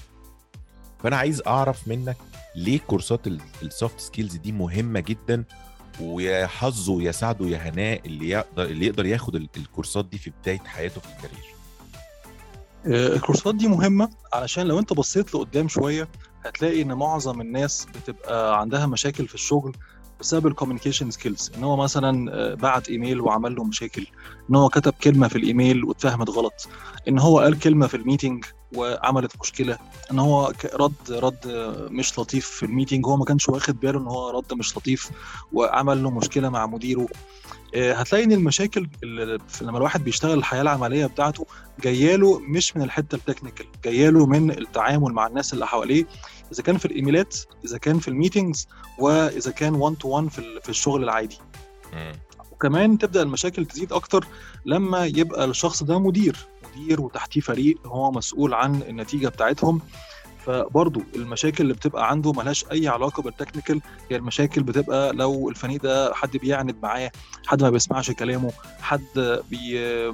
[1.03, 2.17] فانا عايز اعرف منك
[2.55, 3.27] ليه كورسات
[3.63, 5.43] ال soft skills دي مهمة جدا
[6.01, 10.31] ويا حظه ويا سعده يا هناء اللي يقدر اللي يقدر ياخد ال- الكورسات دي في
[10.41, 11.45] بداية حياته في ال career.
[12.85, 16.07] آه، الكورسات دي مهمة علشان لو انت بصيت لقدام شوية
[16.45, 19.75] هتلاقي ان معظم الناس بتبقى عندها مشاكل في الشغل
[20.19, 24.07] بسبب ال communication skills ان هو مثلا آه، بعت إيميل وعمل له مشاكل
[24.49, 26.67] إن هو كتب كلمة في الإيميل واتفهمت غلط
[27.07, 29.77] إن هو قال كلمة في ال meeting وعملت مشكلة.
[30.11, 31.39] إن هو رد رد
[31.91, 35.09] مش لطيف في ال meeting هو ما كانش واخد باله إن هو رد مش لطيف
[35.53, 37.07] وعمل له مشكلة مع مديره.
[37.75, 41.45] آه، هتلاقي إن المشاكل اللي لما الواحد بيشتغل الحياة العملية بتاعته
[41.83, 46.05] جاياله مش من الحتة ال technical جاياله من التعامل مع الناس اللي حواليه.
[46.53, 48.67] إذا كان في الإيميلات إذا كان في ال meetings
[48.99, 51.37] وإذا كان 1 to 1 في ال- في الشغل العادي.
[52.51, 54.25] وكمان تبدأ المشاكل تزيد أكتر
[54.65, 56.37] لما يبقى الشخص ده مدير.
[56.77, 59.81] مدير وتحتيه فريق هو مسؤول عن النتيجة بتاعتهم.
[60.45, 65.81] فبرضه المشاكل اللي بتبقى عنده ملهاش أي علاقة بال technical هي المشاكل بتبقى لو الفريق
[65.81, 67.11] ده حد بيعند معاه
[67.45, 70.11] حد ما بيسمعش كلامه حد بي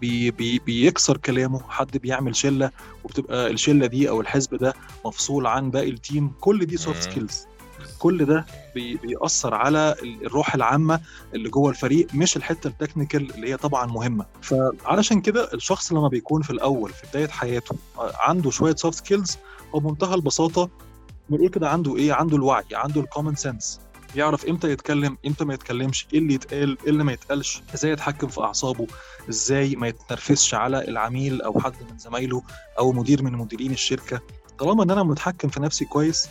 [0.00, 2.70] بي بي بيكسر كلامه حد بيعمل شلة
[3.04, 7.02] وبتبقى الشلة دي أو الحزب ده مفصول عن باقي ال team كل دي soft.
[7.02, 7.46] skills
[8.02, 11.00] كل ده بي- بيأثر على ال- الروح العامة
[11.34, 14.26] اللي جوه الفريق مش الحتة ال technical اللي هي طبعا مهمة.
[14.42, 19.38] فعلشان كده الشخص لما بيكون في الأول في بداية حياته آه، عنده شوية soft skills
[19.72, 20.70] وبمنتهى البساطة
[21.28, 23.80] بنقول كده عنده إيه؟ عنده الوعي عنده ال common sense
[24.16, 28.28] يعرف إمتى يتكلم إمتى ما يتكلمش إيه اللي يتقال إيه اللي ما يتقالش إزاي يتحكم
[28.28, 28.86] في أعصابه
[29.28, 32.42] إزاي ما يتنرفزش على العميل أو حد من زمايله
[32.78, 34.20] أو مدير من مديرين الشركة.
[34.58, 36.28] طالما إن أنا متحكم في نفسي كويس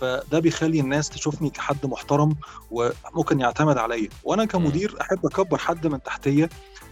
[0.00, 2.36] فده بيخلي الناس تشوفني كحد محترم
[2.70, 4.08] وممكن يعتمد عليا.
[4.24, 6.48] وأنا كمدير أحب أكبر حد من تحتيه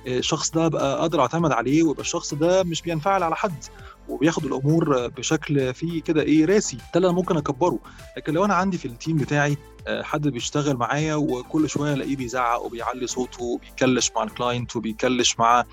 [0.06, 3.64] إيه، الشخص ده ابقى قادر أعتمد عليه ويبقى الشخص ده مش بينفعل على حد.
[4.08, 7.78] وبياخد الأمور بشكل فيه كده إيه راسي ده اللي أنا ممكن أكبره.
[8.16, 12.16] لكن لو أنا عندي في ال team بتاعي آه، حد بيشتغل معايا وكل شوية ألاقيه
[12.16, 15.64] بيزعق وبيعلي صوته وبي clash مع ال client وبي clash مع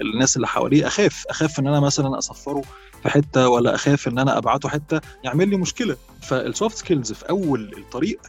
[0.00, 2.62] الناس اللي حواليه أخاف أخاف إن أنا مثلا أسفره
[3.02, 5.96] في حتة ولا أخاف إن أنا أبعته حتة يعمل لي مشكلة.
[6.22, 8.20] فال soft skills في أول الطريق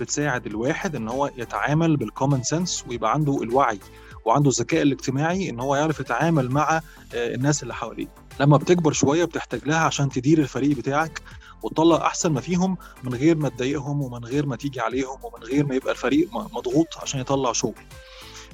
[0.00, 3.78] بتساعد الواحد إن هو يتعامل بال common sense ويبقى عنده الوعي
[4.24, 6.80] وعنده الذكاء الاجتماعي إن هو يعرف يتعامل مع
[7.14, 8.06] آه، الناس اللي حواليه.
[8.40, 11.22] لما بتكبر شوية بتحتاج لها عشان تدير الفريق بتاعك
[11.62, 15.66] وتطلع أحسن ما فيهم من غير ما تضايقهم ومن غير ما تيجي عليهم ومن غير
[15.66, 17.74] ما يبقى الفريق مضغوط عشان يطلع شغل.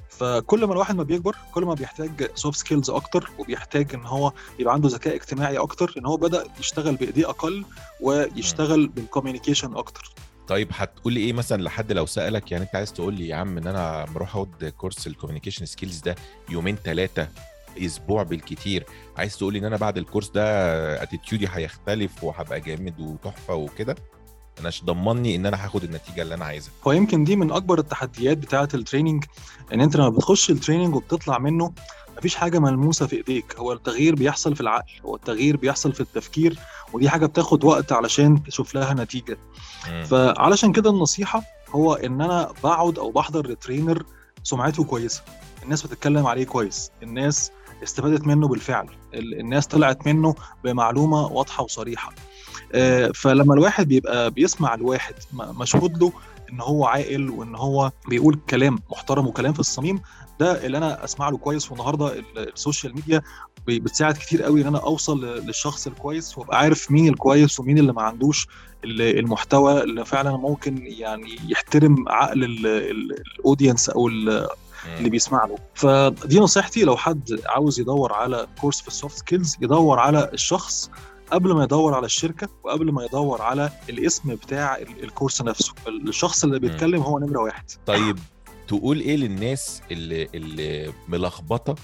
[0.08, 4.74] فكل ما الواحد ما بيكبر كل ما بيحتاج soft skills أكتر وبيحتاج إن هو يبقى
[4.74, 7.64] عنده ذكاء اجتماعي أكتر إن هو بدأ يشتغل بإيديه أقل
[8.00, 10.10] ويشتغل بال communication أكتر.
[10.48, 13.58] طيب هتقول لي إيه مثلا لحد لو سألك؟ يعني أنت عايز تقول لي يا عم
[13.58, 16.14] إن أنا بروح أخد كورس ال communication skills ده
[16.48, 17.28] يومين ثلاثة
[17.78, 18.86] أسبوع بالكتير.
[19.16, 20.42] عايز تقولي إن أنا بعد الكورس ده
[21.02, 23.96] اتيتيودي هيختلف وهبقى جامد وتحفة وكده؟
[24.60, 26.72] أنا ضامن إن أنا هاخد النتيجة اللي أنا عايزها.
[26.86, 29.24] هو يمكن دي من أكبر التحديات بتاعة ال training
[29.72, 31.72] إن أنت لما بتخش ال training وبتطلع منه
[32.18, 33.56] مفيش حاجة ملموسة في إيديك.
[33.56, 36.58] هو التغيير بيحصل في العقل هو التغيير بيحصل في التفكير
[36.92, 39.38] ودي حاجة بتاخد وقت علشان تشوف لها نتيجة.
[39.90, 40.04] مم.
[40.04, 44.04] فعلشان كده النصيحة هو إن أنا بقعد أو بحضر ل trainer
[44.42, 45.22] سمعته كويسة.
[45.62, 46.90] الناس بتتكلم عليه كويس.
[47.02, 47.50] الناس
[47.82, 48.86] استفادت منه بالفعل.
[49.14, 52.12] ال- الناس طلعت منه بمعلومة واضحة وصريحة.
[52.74, 56.12] آه، فلما الواحد بيبقى بيسمع الواحد مشهود له
[56.52, 60.00] إن هو عاقل وإن هو بيقول كلام محترم وكلام في الصميم
[60.40, 61.70] ده اللي أنا أسمع له كويس.
[61.70, 63.22] والنهاردة ال- السوشيال ميديا
[63.66, 68.02] بتساعد كتير قوي إن أنا أوصل للشخص الكويس وأبقى عارف مين الكويس ومين اللي ما
[68.02, 68.46] عندوش
[68.84, 74.08] ال- المحتوى اللي فعلا ممكن يعني يحترم عقل ال audience أو
[74.86, 75.58] اللي بيسمع له.
[75.74, 80.90] فدي نصيحتي لو حد عاوز يدور على كورس في ال soft skills يدور على الشخص
[81.30, 85.74] قبل ما يدور على الشركة وقبل ما يدور على الاسم بتاع ال- الكورس نفسه.
[86.08, 87.64] الشخص اللي بيتكلم هو نمرة واحد.
[87.86, 88.18] طيب
[88.68, 91.74] تقول إيه للناس اللي اللي ملخبطة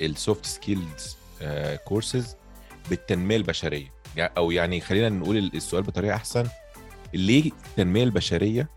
[0.00, 1.16] ال soft skills
[1.84, 2.36] courses
[2.90, 6.46] بالتنمية البشرية؟ أو يعني خلينا نقول السؤال بطريقة أحسن
[7.14, 8.68] ليه التنمية البشرية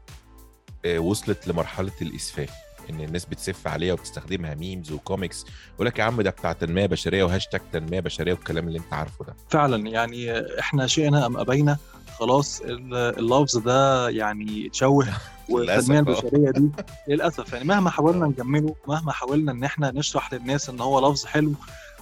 [0.85, 2.49] آه، وصلت لمرحلة الاسفاف
[2.91, 6.85] إن الناس بتسف عليها وبتستخدمها memes و comics يقول لك يا عم ده بتاع تنمية
[6.85, 9.35] بشرية وهاشتاج تنمية بشرية والكلام اللي أنت عارفه ده.
[9.49, 11.77] فعلا يعني إحنا شئنا أم أبينا
[12.19, 15.07] خلاص ال- اللفظ ده يعني اتشوه
[15.49, 15.99] والتنمية.
[15.99, 16.69] البشرية دي
[17.07, 21.53] للأسف يعني مهما حاولنا نجمله مهما حاولنا إن إحنا نشرح للناس إن هو لفظ حلو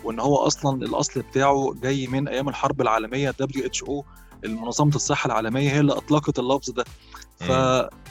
[0.03, 4.03] وإن هو أصلا الأصل بتاعه جاي من أيام الحرب العالمية WHO
[4.45, 6.85] المنظمة الصحة العالمية هي اللي أطلقت اللفظ ده.
[7.39, 7.49] ف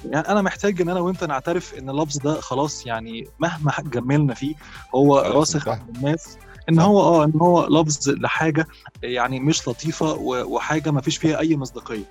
[0.04, 4.54] يعني أنا محتاج إن أنا وأنت نعترف إن اللفظ ده خلاص يعني مهما جملنا فيه
[4.94, 5.68] هو راسخ.
[5.68, 6.36] عند الناس
[6.68, 6.78] إن.
[6.78, 8.66] هو آه إن هو لفظ لحاجة
[9.02, 12.04] يعني مش لطيفة وحاجة ما فيش فيها أي مصداقية.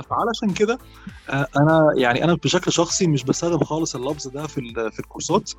[0.00, 0.78] فعلشان كده
[1.28, 5.50] آه، أنا يعني أنا بشكل شخصي مش بستخدم خالص اللفظ ده في في الكورسات.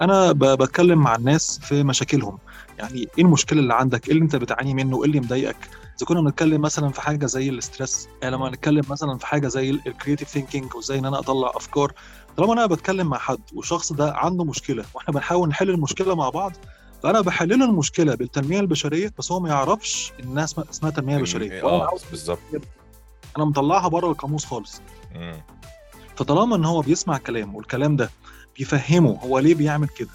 [0.00, 2.38] أنا بتكلم مع الناس في مشاكلهم.
[2.78, 5.56] يعني إيه المشكلة اللي عندك؟ إيه اللي أنت بتعاني منه؟ إيه اللي مضايقك؟
[5.98, 9.48] إذا كنا بنتكلم مثلا في حاجة زي ال stress يعني لما نتكلم مثلا في حاجة
[9.48, 11.92] زي ال creative thinking وإزاي إن أنا أطلع أفكار
[12.36, 16.52] طالما أنا بتكلم مع حد والشخص ده عنده مشكلة وإحنا بنحاول نحل المشكلة مع بعض
[17.02, 21.62] فأنا بحل له المشكلة بالتنمية البشرية بس هو ما يعرفش انها اسمها تنمية بشرية.
[21.64, 22.38] آه بالظبط.
[23.36, 24.80] أنا مطلعها بره القاموس خالص.
[25.14, 25.40] مم.
[26.16, 28.10] فطالما إن هو بيسمع كلام والكلام ده
[28.58, 30.08] بيفهمه هو ليه بيعمل كده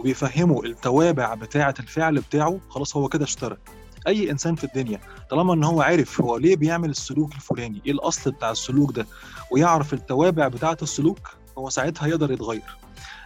[0.00, 3.56] وبيفهمه التوابع بتاعة الفعل بتاعه خلاص هو كده اشترى.
[4.06, 8.30] أي إنسان في الدنيا طالما إن هو عارف هو ليه بيعمل السلوك الفلاني إيه الأصل
[8.30, 9.06] بتاع السلوك ده
[9.50, 11.18] ويعرف التوابع بتاعة السلوك
[11.58, 12.76] هو ساعتها يقدر يتغير.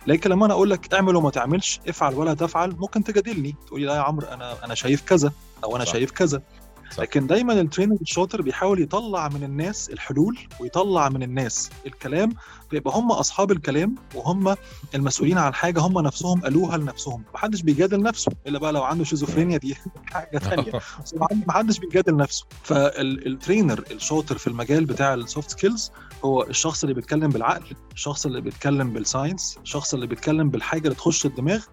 [0.07, 3.87] لكن لما أنا أقول لك اعمل وما تعملش افعل ولا تفعل ممكن تجادلني تقول لي
[3.87, 5.33] لا يا عمرو أنا أنا شايف كذا
[5.65, 5.93] أو أنا صح.
[5.93, 6.43] شايف كذا.
[6.95, 7.01] صح.
[7.03, 12.33] لكن دايما ال trainer الشاطر بيحاول يطلع من الناس الحلول ويطلع من الناس الكلام
[12.71, 14.57] فيبقى هم أصحاب الكلام وهم
[14.95, 17.23] المسؤولين عن حاجة هم نفسهم قالوها لنفسهم.
[17.35, 19.77] محدش بيجادل نفسه إلا بقى لو عنده شيزوفرينيا دي
[20.13, 20.73] حاجة ثانية
[21.49, 22.47] محدش بيجادل نفسه.
[22.63, 25.91] فال trainer الشاطر في المجال بتاع ال soft skills
[26.25, 30.95] هو الشخص اللي بيتكلم بالعقل الشخص اللي بيتكلم بال science الشخص اللي بيتكلم بالحاجة اللي
[30.95, 31.65] تخش الدماغ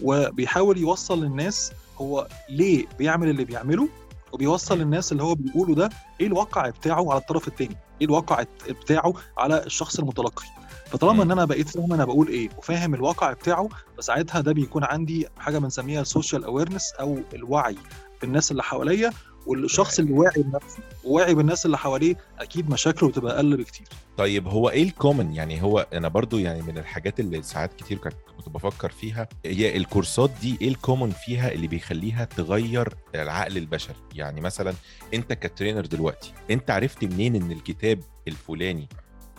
[0.00, 3.88] وبيحاول يوصل للناس هو ليه بيعمل اللي بيعمله
[4.34, 5.88] وبيوصل للناس اللي هو بيقوله ده
[6.20, 10.44] إيه الواقع بتاعه على الطرف الثاني إيه الواقع بتاعه على الشخص المتلقي؟
[10.86, 13.68] فطالما إن أنا بقيت فاهم أنا بقول إيه وفاهم الواقع بتاعه
[13.98, 17.76] فساعتها ده بيكون عندي حاجة بنسميها ال social awareness أو الوعي
[18.20, 19.12] بالناس اللي حواليا
[19.46, 23.86] والشخص اللي واعي بنفسه وواعي بالناس اللي حواليه أكيد مشاكله بتبقى أقل بكتير.
[24.16, 27.98] طيب هو إيه ال common يعني هو أنا برضو يعني من الحاجات اللي ساعات كتير
[27.98, 33.96] كنت بفكر فيها هي الكورسات دي إيه ال common فيها اللي بيخليها تغير العقل البشري؟
[34.14, 34.74] يعني مثلا
[35.14, 38.88] أنت ك trainer دلوقتي أنت عرفت منين إن الكتاب الفلاني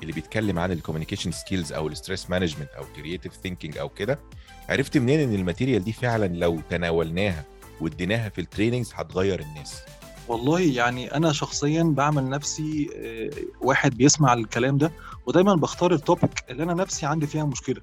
[0.02, 4.20] اللي بيتكلم عن ال communication skills أو ال stress management أو creative thinking أو كده
[4.70, 7.44] عرفت منين إن ال material دي فعلا لو تناولناها
[7.82, 9.82] واديناها في ال trainings هتغير الناس؟
[10.28, 13.30] والله يعني أنا شخصيا بعمل نفسي آه،
[13.62, 14.92] واحد بيسمع الكلام ده
[15.26, 17.82] ودايما بختار ال topic اللي أنا نفسي عندي فيها مشكلة.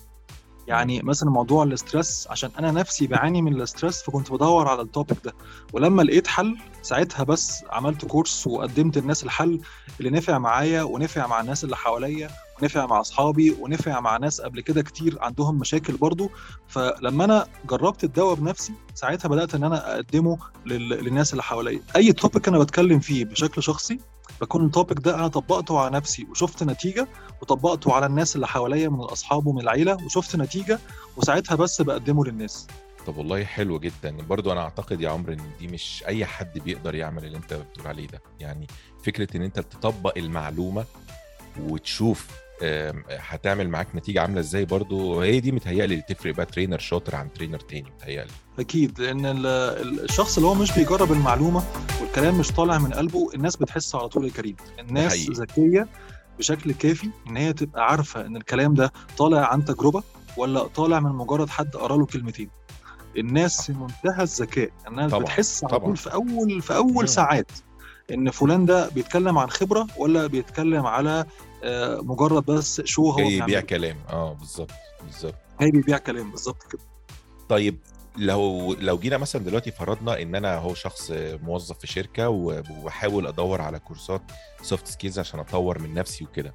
[0.66, 4.80] يعني مثلا موضوع ال stress عشان أنا نفسي بعاني من ال stress فكنت بدور على
[4.82, 5.32] ال topic ده.
[5.72, 9.60] ولما لقيت حل ساعتها بس عملت كورس وقدمت الناس الحل
[10.00, 12.30] اللي نفع معايا ونفع مع الناس اللي حواليا
[12.62, 16.30] ونفع مع أصحابي ونفع مع ناس قبل كده كتير عندهم مشاكل برضو.
[16.68, 20.88] فلما أنا جربت الدواء بنفسي ساعتها بدأت إن أنا أقدمه لل...
[20.88, 21.80] للناس اللي حواليا.
[21.96, 23.98] أي topic أنا بتكلم فيه بشكل شخصي
[24.40, 27.08] بكون ال topic ده أنا طبقته على نفسي وشفت نتيجة
[27.42, 30.78] وطبقته على الناس اللي حواليا من الاصحاب ومن العيلة وشفت نتيجة
[31.16, 32.66] وساعتها بس بقدمه للناس.
[33.06, 34.10] طب والله حلو جدا.
[34.10, 37.86] برضو أنا أعتقد يا عمرو إن دي مش أي حد بيقدر يعمل اللي أنت بتقول
[37.86, 38.22] عليه ده.
[38.40, 38.66] يعني
[39.04, 40.84] فكرة إن أنت تطبق المعلومة
[41.60, 42.26] وتشوف
[43.10, 47.32] هتعمل معاك نتيجة عاملة إزاي برضو هي دي متهيألي اللي تفرق بقى ترينر شاطر عن
[47.32, 51.62] ترينر تاني متهيألي أكيد لأن ال- ال- الشخص اللي هو مش بيجرب المعلومة
[52.00, 55.30] والكلام مش طالع من قلبه الناس بتحس على طول يا كريم الناس.
[55.30, 55.88] ذكية
[56.38, 60.02] بشكل كافي إن هي تبقى عارفة إن الكلام ده طالع عن تجربة
[60.36, 62.50] ولا طالع من مجرد حد قرأ له كلمتين
[63.18, 65.78] الناس في منتهى الذكاء الناس طبعاً، بتحس على.
[65.80, 67.06] طول في أول في أول مم.
[67.06, 67.50] ساعات
[68.12, 71.24] إن فلان ده بيتكلم عن خبرة ولا بيتكلم على
[71.64, 73.96] آه، مجرد بس شو هو جاي يبيع بيعمله كلام.
[74.10, 74.70] آه بالظبط
[75.04, 75.34] بالظبط.
[75.60, 76.82] هي بيبيع كلام بالظبط كده.
[77.48, 77.78] طيب
[78.16, 81.10] لو لو جينا مثلا دلوقتي فرضنا إن أنا هو شخص
[81.42, 84.22] موظف في شركة وبحاول أدور على كورسات
[84.62, 86.54] soft skills عشان أطور من نفسي وكده.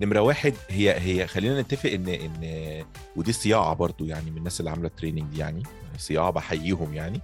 [0.00, 2.84] نمرة واحد هي هي خلينا نتفق إن إن
[3.16, 5.62] ودي صياعة برضو يعني من الناس اللي عاملة ال training دي يعني
[5.98, 7.20] صياعة بحييهم يعني.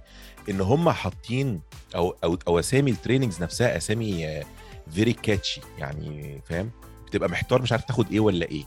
[0.49, 1.61] إن هم حاطين
[1.95, 4.43] أو أو أو اسامي ال trainings نفسها أسامي
[4.91, 6.71] very catchy يعني فاهم؟
[7.07, 8.63] بتبقى محتار مش عارف تاخد إيه ولا إيه.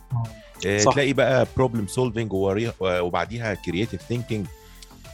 [0.67, 0.93] آه، صح.
[0.93, 2.29] تلاقي بقى problem solving
[2.81, 4.47] وبعديها creative thinking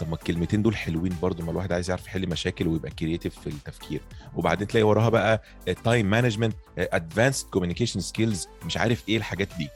[0.00, 3.46] طب ما الكلمتين دول حلوين برضو ما الواحد عايز يعرف يحل مشاكل ويبقى creative في
[3.46, 4.00] التفكير.
[4.36, 5.42] وبعدين تلاقي وراها بقى
[5.84, 9.68] time management advanced communication skills مش عارف إيه الحاجات دي.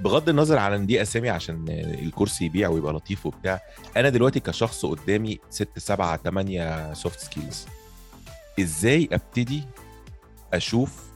[0.00, 3.60] بغض النظر عن إن دي أسامي عشان الكورس يبيع ويبقى لطيف وبتاع
[3.96, 7.66] أنا دلوقتي كشخص قدامي ست سبعة تمانية soft skills
[8.60, 9.62] إزاي أبتدي
[10.52, 11.10] أشوف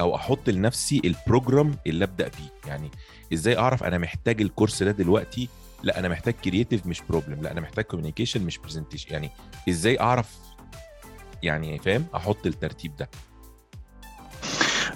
[0.00, 2.90] أو أحط لنفسي ال program اللي أبدأ بيه؟ يعني
[3.32, 5.48] إزاي أعرف أنا محتاج الكورس ده دلوقتي؟
[5.82, 9.30] لا أنا محتاج creative مش problem لا أنا محتاج communication مش presentation يعني
[9.68, 10.36] إزاي أعرف
[11.42, 13.08] يعني فاهم أحط الترتيب ده؟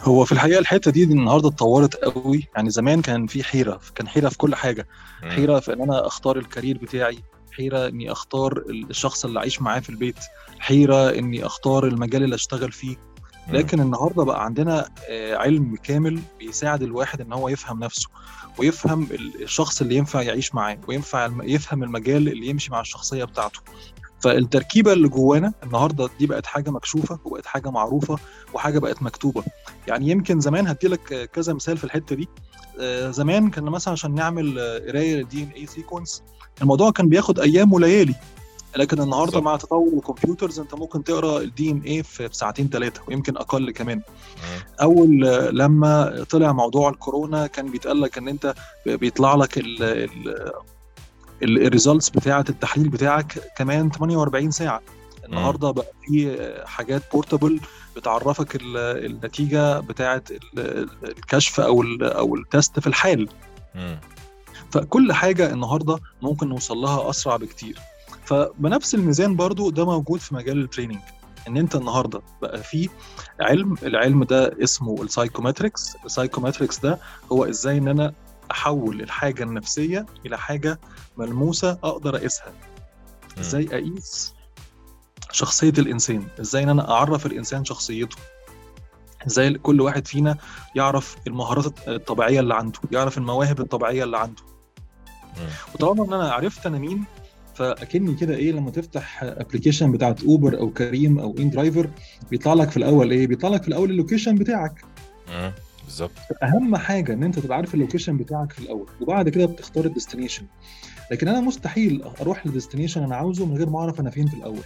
[0.01, 4.29] هو في الحقيقة الحتة دي النهارده اتطورت قوي يعني زمان كان في حيرة كان حيرة
[4.29, 4.87] في كل حاجة.
[5.23, 7.19] حيرة في إن أنا أختار الكارير بتاعي
[7.53, 10.17] حيرة إني أختار الشخص اللي أعيش معاه في البيت
[10.59, 12.97] حيرة إني أختار المجال اللي أشتغل فيه.
[13.49, 18.09] لكن النهارده بقى عندنا آه، علم كامل بيساعد الواحد إن هو يفهم نفسه
[18.59, 23.61] ويفهم ال- الشخص اللي ينفع يعيش معاه وينفع يفهم المجال اللي يمشي مع الشخصية بتاعته
[24.21, 28.19] فالتركيبة اللي جوانا النهارده دي بقت حاجة مكشوفة وبقت حاجة معروفة
[28.55, 29.43] وحاجة بقت مكتوبة
[29.89, 32.29] يعني يمكن زمان هديلك آه، كذا مثال في الحتة دي
[32.81, 36.23] آه، زمان كان مثلا عشان نعمل آه، قراية لل DNA sequence
[36.63, 38.15] الموضوع كان بياخد أيام وليالي
[38.77, 39.43] لكن النهارده بالظبط.
[39.45, 43.97] مع تطور ال computers أنت ممكن تقرأ ال DNA في ساعتين ثلاثة ويمكن أقل كمان
[43.97, 44.63] مم.
[44.81, 48.55] أول آه، لما طلع موضوع الكورونا كان بيتقال لك إن أنت
[48.87, 49.59] بيطلع لك
[51.43, 54.81] ال results بتاعة التحليل بتاعك كمان 48 ساعة.
[55.25, 57.61] النهارده بقى في حاجات portable
[57.97, 58.77] بتعرفك ال-
[59.07, 63.29] النتيجة بتاعة ال- الكشف أو أو ال test في الحال.
[64.71, 67.79] فكل حاجة النهارده ممكن نوصل لها أسرع بكتير.
[68.25, 70.99] فبنفس الميزان برضو ده موجود في مجال ال training
[71.49, 72.89] إن أنت النهارده بقى في
[73.41, 76.99] علم العلم ده اسمه ال psychometrics ال psychometrics ده
[77.33, 78.13] هو إزاي إن أنا
[78.51, 80.81] أحول الحاجة النفسية إلى حاجة
[81.21, 82.53] ملموسة أقدر أقيسها.
[83.41, 84.35] إزاي أقيس
[85.33, 88.17] شخصية الإنسان إزاي إن أنا أعرف الإنسان شخصيته
[89.27, 90.37] إزاي كل واحد فينا
[90.77, 94.43] يعرف المهارات الطبيعية اللي عنده يعرف المواهب الطبيعية اللي عنده.
[95.75, 97.05] وطالما إن أنا عرفت أنا مين
[97.55, 101.91] فأكني كده إيه لما تفتح application بتاعت Uber أو كريم أو inDriver
[102.31, 104.85] بيطلع لك في الأول إيه بيطلع لك في الأول ال location بتاعك.
[105.91, 106.43] بالظبط.
[106.43, 109.89] أهم حاجة إن أنت تبقى عارف ال location بتاعك في الأول وبعد كده بتختار ال
[109.89, 110.43] destination.
[111.11, 114.35] لكن أنا مستحيل أروح لل destination أنا عاوزه من غير ما أعرف أنا فين في
[114.35, 114.63] الأول.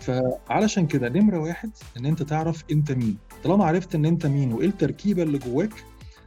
[0.00, 3.16] فعلشان كده نمرة واحد إن أنت تعرف أنت مين.
[3.44, 5.72] طالما عرفت إن أنت مين وإيه التركيبة اللي جواك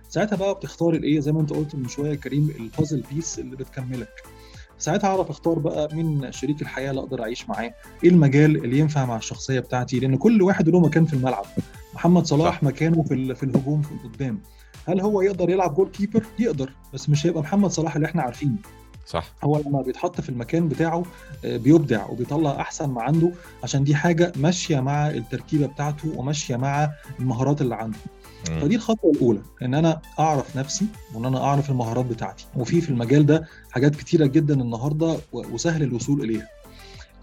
[0.09, 3.39] ساعتها بقى بتختار الايه زي ما أنت قلت من شوية يا كريم ال puzzle piece
[3.39, 4.23] اللي بتكملك.
[4.79, 9.05] ساعتها أعرف أختار بقى مين شريك الحياة اللي أقدر أعيش معاه إيه المجال اللي ينفع
[9.05, 11.45] مع الشخصية بتاعتي لأن كل واحد له مكان في الملعب.
[11.97, 12.63] محمد صلاح.
[12.63, 14.39] مكانه في في الهجوم في قدام
[14.87, 18.55] هل هو يقدر يلعب goalkeeper يقدر بس مش هيبقى محمد صلاح اللي إحنا عارفينه.
[19.05, 19.31] صح.
[19.43, 21.03] هو لما بيتحط في المكان بتاعه
[21.45, 23.31] آه، بيبدع وبيطلع أحسن ما عنده
[23.63, 26.89] عشان دي حاجة ماشية مع التركيبة بتاعته وماشية مع
[27.19, 27.97] المهارات اللي عنده.
[28.45, 32.45] فدي الخطوة الأولى إن أنا أعرف نفسي وإن أنا أعرف المهارات بتاعتي.
[32.55, 36.41] وفي في المجال ده حاجات كتيرة جدا النهارده وسهل الوصول إليها.
[36.41, 36.47] ال-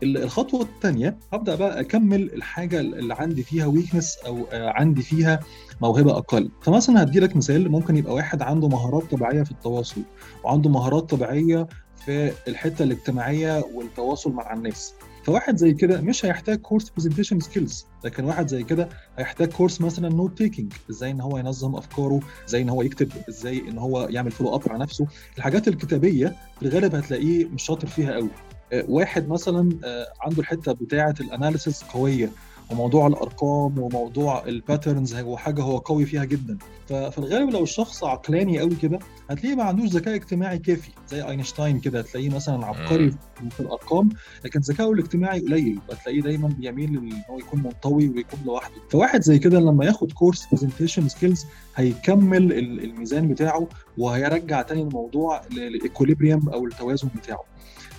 [0.02, 5.40] الخطوة الثانية هبدأ بقى أكمل الحاجة اللي عندي فيها weakness أو آه، عندي فيها
[5.82, 6.50] موهبة أقل.
[6.62, 10.00] فمثلا هدي لك مثال ممكن يبقى واحد عنده مهارات طبيعية في التواصل
[10.44, 11.66] وعنده مهارات طبيعية
[12.04, 14.94] في الحتة الاجتماعية والتواصل مع الناس.
[15.24, 18.88] فواحد زي كده مش هيحتاج كورس presentation skills لكن واحد زي كده
[19.18, 23.62] هيحتاج كورس مثلا note taking إزاي إن هو ينظم أفكاره إزاي إن هو يكتب إزاي
[23.68, 25.06] إن هو يعمل follow up على نفسه.
[25.38, 28.28] الحاجات الكتابية في الغالب هتلاقيه مش شاطر فيها قوي.
[28.72, 32.30] واحد مثلا آه، عنده الحتة بتاعة ال analysis قوية
[32.70, 36.58] وموضوع الأرقام وموضوع ال patterns هو حاجة هو قوي فيها جدا.
[36.88, 38.98] ففي الغالب لو الشخص عقلاني قوي كده
[39.30, 43.10] هتلاقيه ما عندوش ذكاء اجتماعي كافي زي أينشتاين كده هتلاقيه مثلا عبقري
[43.50, 44.08] في الأرقام
[44.44, 48.74] لكن ذكائه الاجتماعي قليل هتلاقيه دايما بيميل إن هو يكون منطوي ويكون لوحده.
[48.90, 51.46] فواحد زي كده لما ياخد كورس presentation skills
[51.76, 52.52] هيكمل
[52.84, 57.44] الميزان بتاعه وهيرجع تاني الموضوع لل equilibrium أو التوازن بتاعه.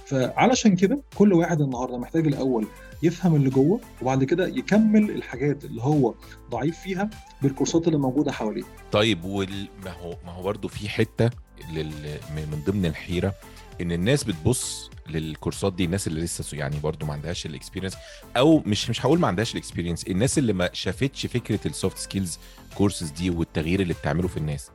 [0.05, 2.67] فعلشان كده كل واحد النهارده محتاج الأول
[3.03, 6.13] يفهم اللي جوه وبعد كده يكمل الحاجات اللي هو
[6.51, 7.09] ضعيف فيها
[7.41, 8.63] بالكورسات اللي موجودة حواليه.
[8.91, 9.67] طيب وال...
[9.85, 11.29] ما هو ما هو برضه في حتة
[11.73, 12.19] لل...
[12.35, 13.33] من ضمن الحيرة
[13.81, 17.93] إن الناس بتبص للكورسات دي الناس اللي لسه يعني برضو ما عندهاش ال experience
[18.37, 21.97] أو مش مش هقول ما عندهاش ال experience الناس اللي ما شافتش فكرة ال soft
[21.97, 22.39] skills
[22.75, 24.71] courses دي والتغيير اللي بتعمله في الناس.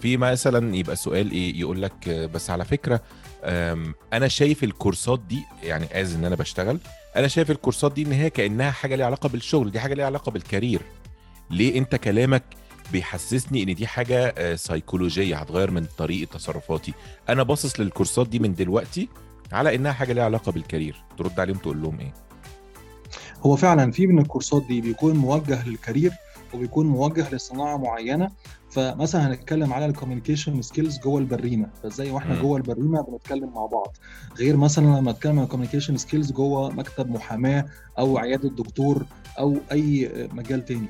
[0.00, 3.00] في مثلا يبقى سؤال إيه يقول لك بس على فكرة
[4.12, 6.78] أنا شايف الكورسات دي يعني as إن أنا بشتغل
[7.16, 10.30] أنا شايف الكورسات دي إن هي كأنها حاجة ليها علاقة بالشغل دي حاجة ليها علاقة
[10.32, 10.80] بال career
[11.50, 12.42] ليه أنت كلامك
[12.92, 16.92] بيحسسني إن دي حاجة سيكولوجيه هتغير من طريقة تصرفاتي؟
[17.28, 19.08] أنا باصص للكورسات دي من دلوقتي
[19.52, 22.14] على إنها حاجة ليها علاقة بال career ترد عليهم تقول لهم إيه؟
[23.42, 26.12] هو فعلا في من الكورسات دي بيكون موجه لل career
[26.54, 28.30] وبيكون موجه لصناعة معينة
[28.70, 31.68] فمثلا هنتكلم على ال communication skills جوه البريمة.
[31.82, 33.96] فإزاي وإحنا جوه البريمة بنتكلم مع بعض؟
[34.38, 37.64] غير مثلا لما أتكلم عن ال communication skills جوه مكتب محاماة
[37.98, 39.06] أو عيادة دكتور
[39.38, 40.88] أو أي مجال تاني.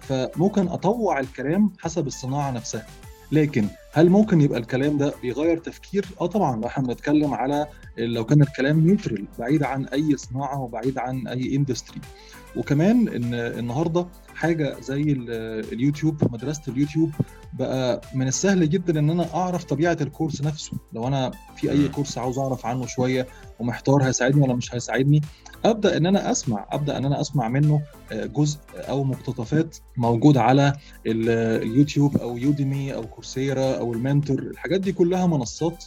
[0.00, 2.86] فممكن أطوع الكلام حسب الصناعة نفسها.
[3.32, 7.66] لكن هل ممكن يبقى الكلام ده بيغير تفكير؟ آه طبعا إحنا بنتكلم على
[7.98, 12.00] لو كان الكلام neutral بعيد عن أي صناعة وبعيد عن أي industry
[12.56, 14.06] وكمان إن النهارده
[14.36, 15.02] حاجة زي
[15.72, 17.10] اليوتيوب مدرسة اليوتيوب
[17.52, 20.72] بقى من السهل جدا إن أنا أعرف طبيعة الكورس نفسه.
[20.92, 23.26] لو أنا في أي كورس عاوز أعرف عنه شوية
[23.58, 25.20] ومحتار هيساعدني ولا مش هيساعدني
[25.64, 27.82] أبدأ إن أنا أسمع أبدأ إن أنا أسمع منه
[28.12, 30.72] جزء أو مقتطفات موجود على
[31.06, 34.38] اليوتيوب أو Udemy أو Coursera أو Almentor.
[34.38, 35.84] الحاجات دي كلها منصات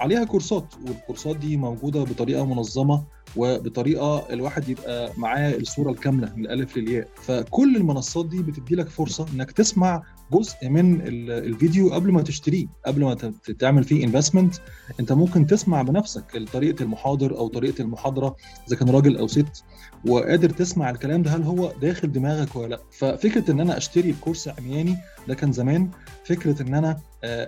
[0.00, 3.02] عليها كورسات والكورسات دي موجودة بطريقة منظمة
[3.36, 7.08] وبطريقة الواحد يبقى معاه الصورة الكاملة من الألف للياء.
[7.22, 10.02] فكل المنصات دي بتدي لك فرصة إنك تسمع
[10.32, 11.00] جزء من
[11.30, 13.14] الفيديو قبل ما تشتريه قبل ما
[13.58, 14.54] تعمل فيه انفستمنت
[15.00, 18.36] انت ممكن تسمع بنفسك طريقة المحاضر أو طريقة المحاضرة
[18.68, 19.64] إذا كان راجل أو ست
[20.06, 22.80] وقادر تسمع الكلام ده هل هو داخل دماغك ولا لأ.
[22.92, 24.96] ففكرة إن أنا أشتري الكورس عمياني
[25.28, 25.90] ده كان زمان
[26.24, 27.00] فكرة إن أنا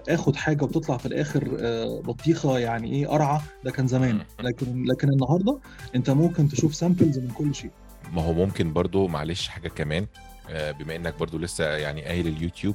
[0.09, 1.49] آخد حاجة وتطلع في الآخر
[2.01, 4.21] بطيخة يعني إيه قرعة ده كان زمان.
[4.41, 5.59] لكن لكن النهارده
[5.95, 7.71] أنت ممكن تشوف samples من كل شيء.
[8.13, 10.07] ما هو ممكن برضو معلش حاجة كمان.
[10.51, 12.75] بما إنك برضو لسه يعني قايل اليوتيوب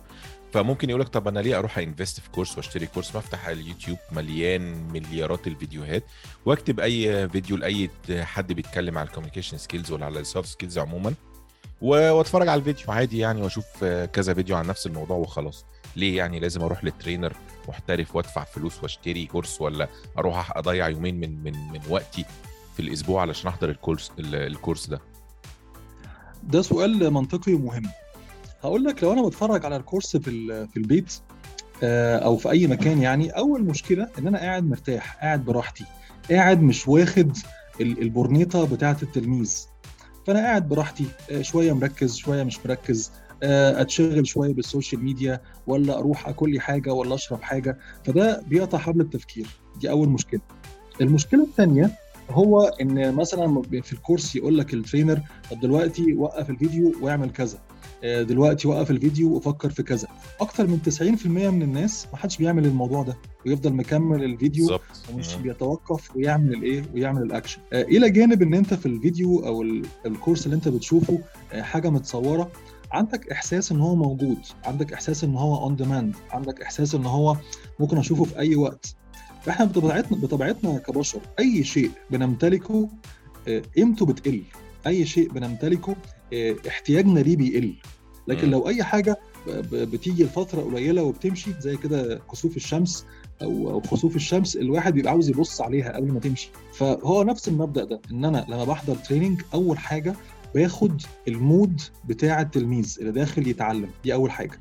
[0.53, 3.97] فممكن يقول لك طب أنا ليه أروح invest في كورس وأشتري كورس ما أفتح اليوتيوب
[4.11, 6.03] مليان مليارات الفيديوهات
[6.45, 10.78] وأكتب أي فيديو لأي حد بيتكلم على ال communication skills ولا على ال soft skills
[10.78, 11.13] عموما
[11.82, 15.65] وأتفرج على الفيديو عادي يعني وأشوف كذا فيديو عن نفس الموضوع وخلاص.
[15.95, 17.34] ليه يعني لازم أروح لل trainer
[17.68, 19.88] محترف وأدفع فلوس وأشتري كورس ولا
[20.18, 22.26] أروح أضيع يومين من من من وقتي
[22.76, 25.01] في الأسبوع علشان أحضر الكورس الكورس ده؟
[26.48, 27.84] ده سؤال منطقي ومهم.
[28.62, 31.14] هقول لك لو أنا بتفرج على الكورس في في البيت
[31.84, 35.86] أو في أي مكان يعني أول مشكلة إن أنا قاعد مرتاح قاعد براحتي
[36.32, 37.38] قاعد مش واخد
[37.82, 39.66] البورنيطة بتاعة التلميذ.
[40.28, 41.06] فأنا قاعد براحتي
[41.41, 43.12] شوية مركز شوية مش مركز
[43.43, 47.78] أتشغل شوية بال social media ولا أروح أكل لي حاجة ولا أشرب حاجة.
[48.06, 49.48] فده بيقطع حبل التفكير.
[49.80, 50.41] دي أول مشكلة.
[51.02, 51.91] المشكلة الثانية
[52.30, 57.59] هو إن مثلا في الكورس يقول لك ال trainer طب دلوقتي وقف الفيديو واعمل كذا.
[58.03, 60.07] دلوقتي وقف الفيديو وفكر في كذا.
[60.41, 64.82] أكتر من 90% من الناس ما حدش بيعمل الموضوع ده ويفضل مكمل الفيديو بالظبط.
[65.13, 69.61] ومش بيتوقف ويعمل الإيه؟ ويعمل الاكشن إلى جانب إن أنت في الفيديو أو
[70.05, 71.19] الكورس اللي أنت بتشوفه
[71.53, 72.51] حاجة متصورة
[72.91, 77.36] عندك إحساس إن هو موجود عندك إحساس إن هو on demand عندك إحساس إن هو
[77.80, 78.95] ممكن أشوفه في أي وقت.
[79.50, 82.89] إحنا بطبيعتنا بطبيعتنا كبشر أي شيء بنمتلكه
[83.76, 84.41] قيمته بتقل.
[84.88, 85.95] أي شيء بنمتلكه
[86.68, 87.74] احتياجنا ليه بيقل.
[88.28, 89.18] لكن لو أي حاجة
[89.72, 93.06] بتيجي لفترة قليلة وبتمشي زي كده كسوف الشمس
[93.41, 96.50] أو أو خسوف الشمس الواحد بيبقى عاوز يبص عليها قبل ما تمشي.
[96.74, 100.16] فهو نفس المبدأ ده إن أنا لما بحضر training أول حاجة
[100.56, 103.89] باخد ال mood بتاع التلميذ اللي داخل يتعلم.
[104.04, 104.60] دي أول حاجة.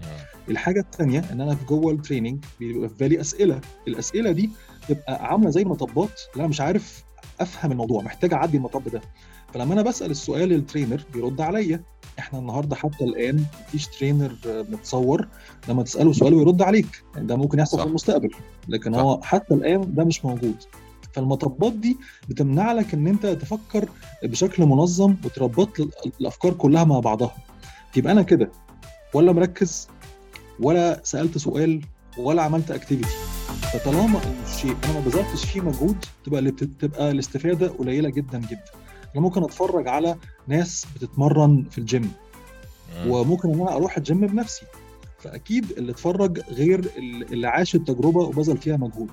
[0.49, 3.61] الحاجة الثانية إن أنا في جوه ال training بيبقى في بالي أسئلة.
[3.89, 4.51] الأسئلة دي
[4.89, 6.21] تبقى عاملة زي المطبات.
[6.37, 7.05] لا مش عارف
[7.41, 9.01] أفهم الموضوع محتاج أعدي المطب ده.
[9.55, 11.83] فلما أنا بسأل السؤال ال trainer بيرد عليا.
[12.19, 15.29] إحنا النهارده حتى الآن مفيش trainer متصور
[15.69, 17.03] لما تسأله سؤال ويرد عليك.
[17.17, 17.83] ده ممكن يحصل صح.
[17.83, 18.31] في المستقبل.
[18.69, 18.99] لكن صح.
[18.99, 20.55] هو حتى الآن ده مش موجود.
[21.13, 21.97] فالمطبات دي
[22.29, 23.89] بتمنع لك إن أنت تفكر
[24.23, 27.35] بشكل منظم وتربط ال- الأفكار كلها مع بعضها.
[27.97, 28.51] يبقى أنا كده.
[29.15, 29.89] ولا مركز
[30.61, 31.81] ولا سألت سؤال
[32.19, 33.09] ولا عملت activity
[33.73, 38.65] فطالما الشيء أنا ما بذلتش فيه مجهود تبقى اللي بت- تبقى الاستفادة قليلة جدا جدا.
[39.15, 42.13] أنا ممكن أتفرج على ناس بتتمرن في الجيم
[43.07, 44.63] وممكن إن أنا أروح الجيم بنفسي.
[45.19, 46.91] فأكيد اللي اتفرج غير
[47.33, 49.11] اللي عاش التجربة وبذل فيها مجهود.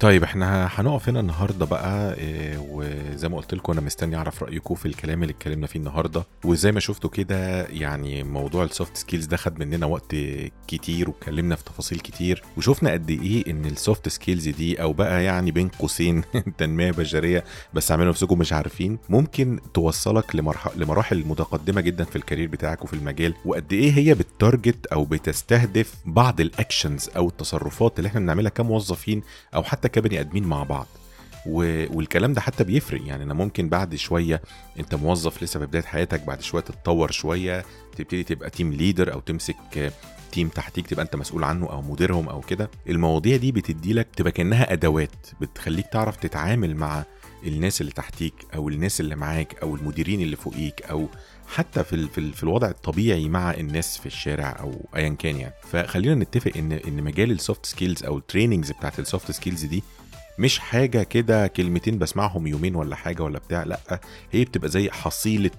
[0.00, 4.74] طيب إحنا هنقف هنا النهارده بقى إيه، وزي ما قلت لكم أنا مستني أعرف رأيكم
[4.74, 6.24] في الكلام اللي اتكلمنا فيه النهارده.
[6.44, 10.14] وزي ما شفتوا كده يعني موضوع ال soft skills ده خد مننا وقت
[10.68, 15.24] كتير واتكلمنا في تفاصيل كتير وشفنا قد إيه إن ال soft skills دي أو بقى
[15.24, 16.22] يعني بين قوسين
[16.58, 17.44] تنمية بشرية
[17.74, 20.36] بس اعملوا نفسكم مش عارفين ممكن توصلك
[20.76, 23.34] لمراحل متقدمة جدا في ال career بتاعك وفي المجال.
[23.44, 28.50] وقد إيه هي بت target أو بتستهدف بعض ال actions أو التصرفات اللي إحنا بنعملها
[28.50, 29.22] كموظفين
[29.54, 30.86] أو حتى كبني آدمين مع بعض.
[31.46, 34.42] والكلام ده حتى بيفرق يعني أنا ممكن بعد شوية
[34.78, 37.64] أنت موظف لسه في بداية حياتك بعد شوية تتطور شوية
[37.96, 39.92] تبتدي تبقى team leader أو تمسك
[40.32, 44.32] team تحتيك تبقى أنت مسؤول عنه أو مديرهم أو كده المواضيع دي بتدي لك تبقى
[44.32, 47.04] كأنها أدوات بتخليك تعرف تتعامل مع
[47.46, 51.08] الناس اللي تحتيك أو الناس اللي معاك أو المديرين اللي فوقيك أو
[51.48, 55.54] حتى في في في الوضع الطبيعي مع الناس في الشارع أو ايا كان يعني.
[55.62, 59.64] فخلينا نتفق إن إن مجال ال soft skills أو ال trainings بتاعت ال soft skills
[59.64, 59.82] دي
[60.38, 64.00] مش حاجة كده كلمتين بسمعهم يومين ولا حاجة ولا بتاع لأ
[64.32, 65.50] هي بتبقى زي حصيلة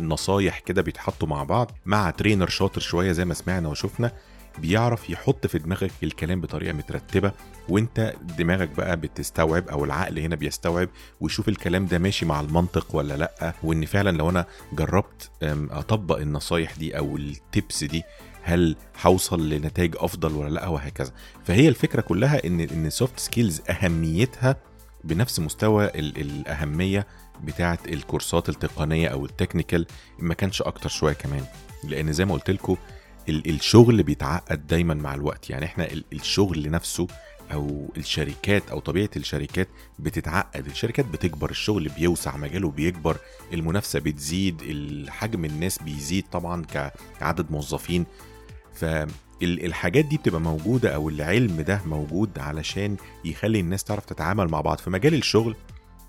[0.00, 4.12] نصايح كده بيتحطوا مع بعض مع ترينر شاطر شوية زي ما سمعنا وشفنا
[4.58, 7.32] بيعرف يحط في دماغك الكلام بطريقة مترتبة
[7.68, 10.88] وانت دماغك بقى بتستوعب أو العقل هنا بيستوعب
[11.20, 15.30] ويشوف الكلام ده ماشي مع المنطق ولا لأ وإن فعلا لو أنا جربت
[15.70, 18.02] أطبق النصايح دي أو التبس دي
[18.42, 18.76] هل
[19.06, 21.12] هوصل لنتائج أفضل ولا لأ وهكذا.
[21.44, 24.56] فهي الفكرة كلها إن إن ال soft skills أهميتها
[25.04, 27.06] بنفس مستوى ال- الأهمية
[27.44, 29.86] بتاعه الكورسات التقنية أو ال technical
[30.18, 31.44] ما كانش أكتر شوية كمان.
[31.84, 32.76] لأن زي ما قلت لكم
[33.28, 35.50] الشغل بيتعقد دايما مع الوقت.
[35.50, 37.06] يعني إحنا ال- الشغل نفسه
[37.52, 39.68] أو الشركات أو طبيعة الشركات
[39.98, 40.66] بتتعقد.
[40.66, 43.16] الشركات بتكبر الشغل بيوسع مجاله بيكبر
[43.52, 46.64] المنافسة بتزيد الحجم الناس بيزيد طبعا
[47.20, 48.06] كعدد موظفين.
[48.74, 54.78] فالحاجات دي بتبقى موجودة أو العلم ده موجود علشان يخلي الناس تعرف تتعامل مع بعض.
[54.78, 55.56] في مجال الشغل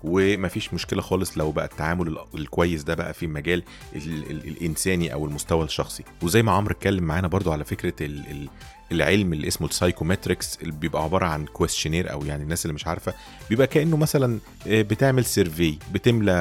[0.04, 3.62] ومفيش مشكلة خالص لو بقى التعامل ال- الكويس ده بقى في مجال
[3.96, 6.04] ال ال الإنساني أو المستوى الشخصي.
[6.22, 8.06] وزي ما عمرو اتكلم معانا برضو على فكرة
[8.92, 12.86] العلم اللي اسمه ال psychometrics اللي بيبقى عبارة عن questionnaire أو يعني الناس اللي مش
[12.86, 13.14] عارفة
[13.50, 16.32] بيبقى كأنه مثلا آه، بتعمل survey بتملى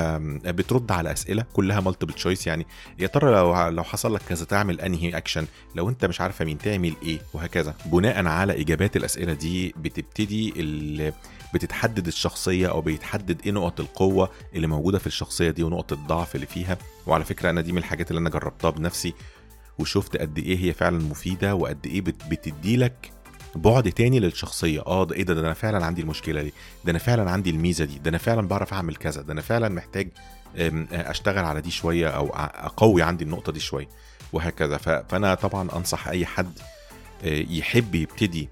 [0.45, 2.65] آه، بترد على أسئلة كلها multiple choice يعني
[2.99, 6.57] يا ترى لو لو حصل لك كذا تعمل انهي اكشن لو أنت مش عارفة مين
[6.57, 7.75] تعمل إيه وهكذا.
[7.85, 10.53] بناء على إجابات الأسئلة دي بتبتدي
[11.53, 16.45] بتتحدد الشخصية أو بيتحدد إيه نقط القوة اللي موجودة في الشخصية دي ونقط الضعف اللي
[16.45, 16.77] فيها.
[17.07, 19.13] وعلى فكرة أنا دي من الحاجات اللي أنا جربتها بنفسي.
[19.79, 23.11] وشفت قد إيه هي فعلا مفيدة وقد إيه بت- بتدي لك
[23.55, 24.81] بعد تاني للشخصية.
[24.87, 26.53] آه ده إيه ده, ده أنا فعلا عندي المشكلة دي.
[26.85, 27.99] ده أنا فعلا عندي الميزة دي.
[27.99, 29.21] ده أنا فعلا بعرف أعمل كذا.
[29.21, 30.09] ده أنا فعلا محتاج
[30.91, 33.87] أشتغل على دي شوية أو أقوي عندي النقطة دي شوية
[34.33, 34.77] وهكذا.
[34.77, 36.59] فأنا طبعا أنصح أي حد
[37.23, 38.49] آه، يحب يبتدي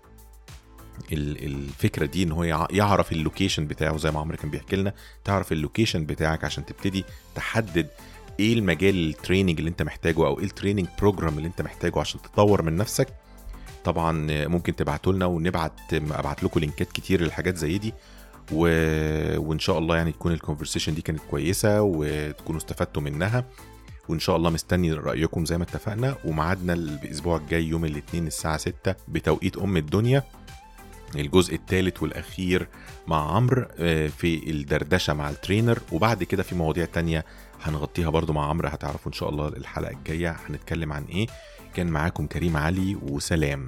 [1.11, 3.97] ال- الفكرة دي إن هو يع- يعرف ال location بتاعه.
[3.97, 4.93] زي ما عمرو كان بيحكي لنا
[5.25, 7.05] تعرف ال location بتاعك عشان تبتدي
[7.35, 7.87] تحدد
[8.39, 11.99] إيه المجال ال training اللي انت محتاجه أو إيه ال training program اللي انت محتاجه
[11.99, 13.07] عشان تطور من نفسك؟
[13.83, 17.93] طبعا ممكن تبعتوا لنا ونبعت ابعت لكم لينكات كتير للحاجات زي دي
[18.51, 18.59] و...
[19.37, 23.45] وإن شاء الله يعني تكون ال conversation دي كانت كويسة وتكونوا استفدتوا منها
[24.09, 28.95] وإن شاء الله مستني رأيكم زي ما اتفقنا وميعادنا الأسبوع الجاي يوم الاثنين الساعة 6
[29.07, 30.23] بتوقيت أم الدنيا.
[31.15, 32.67] الجزء الثالث والأخير
[33.07, 37.25] مع عمرو آه، في الدردشة مع ال trainer وبعد كده في مواضيع تانية
[37.61, 41.27] هنغطيها برضو مع عمرو هتعرفوا إن شاء الله الحلقة الجاية هنتكلم عن إيه.
[41.73, 43.65] كان معاكم كريم علي وسلام.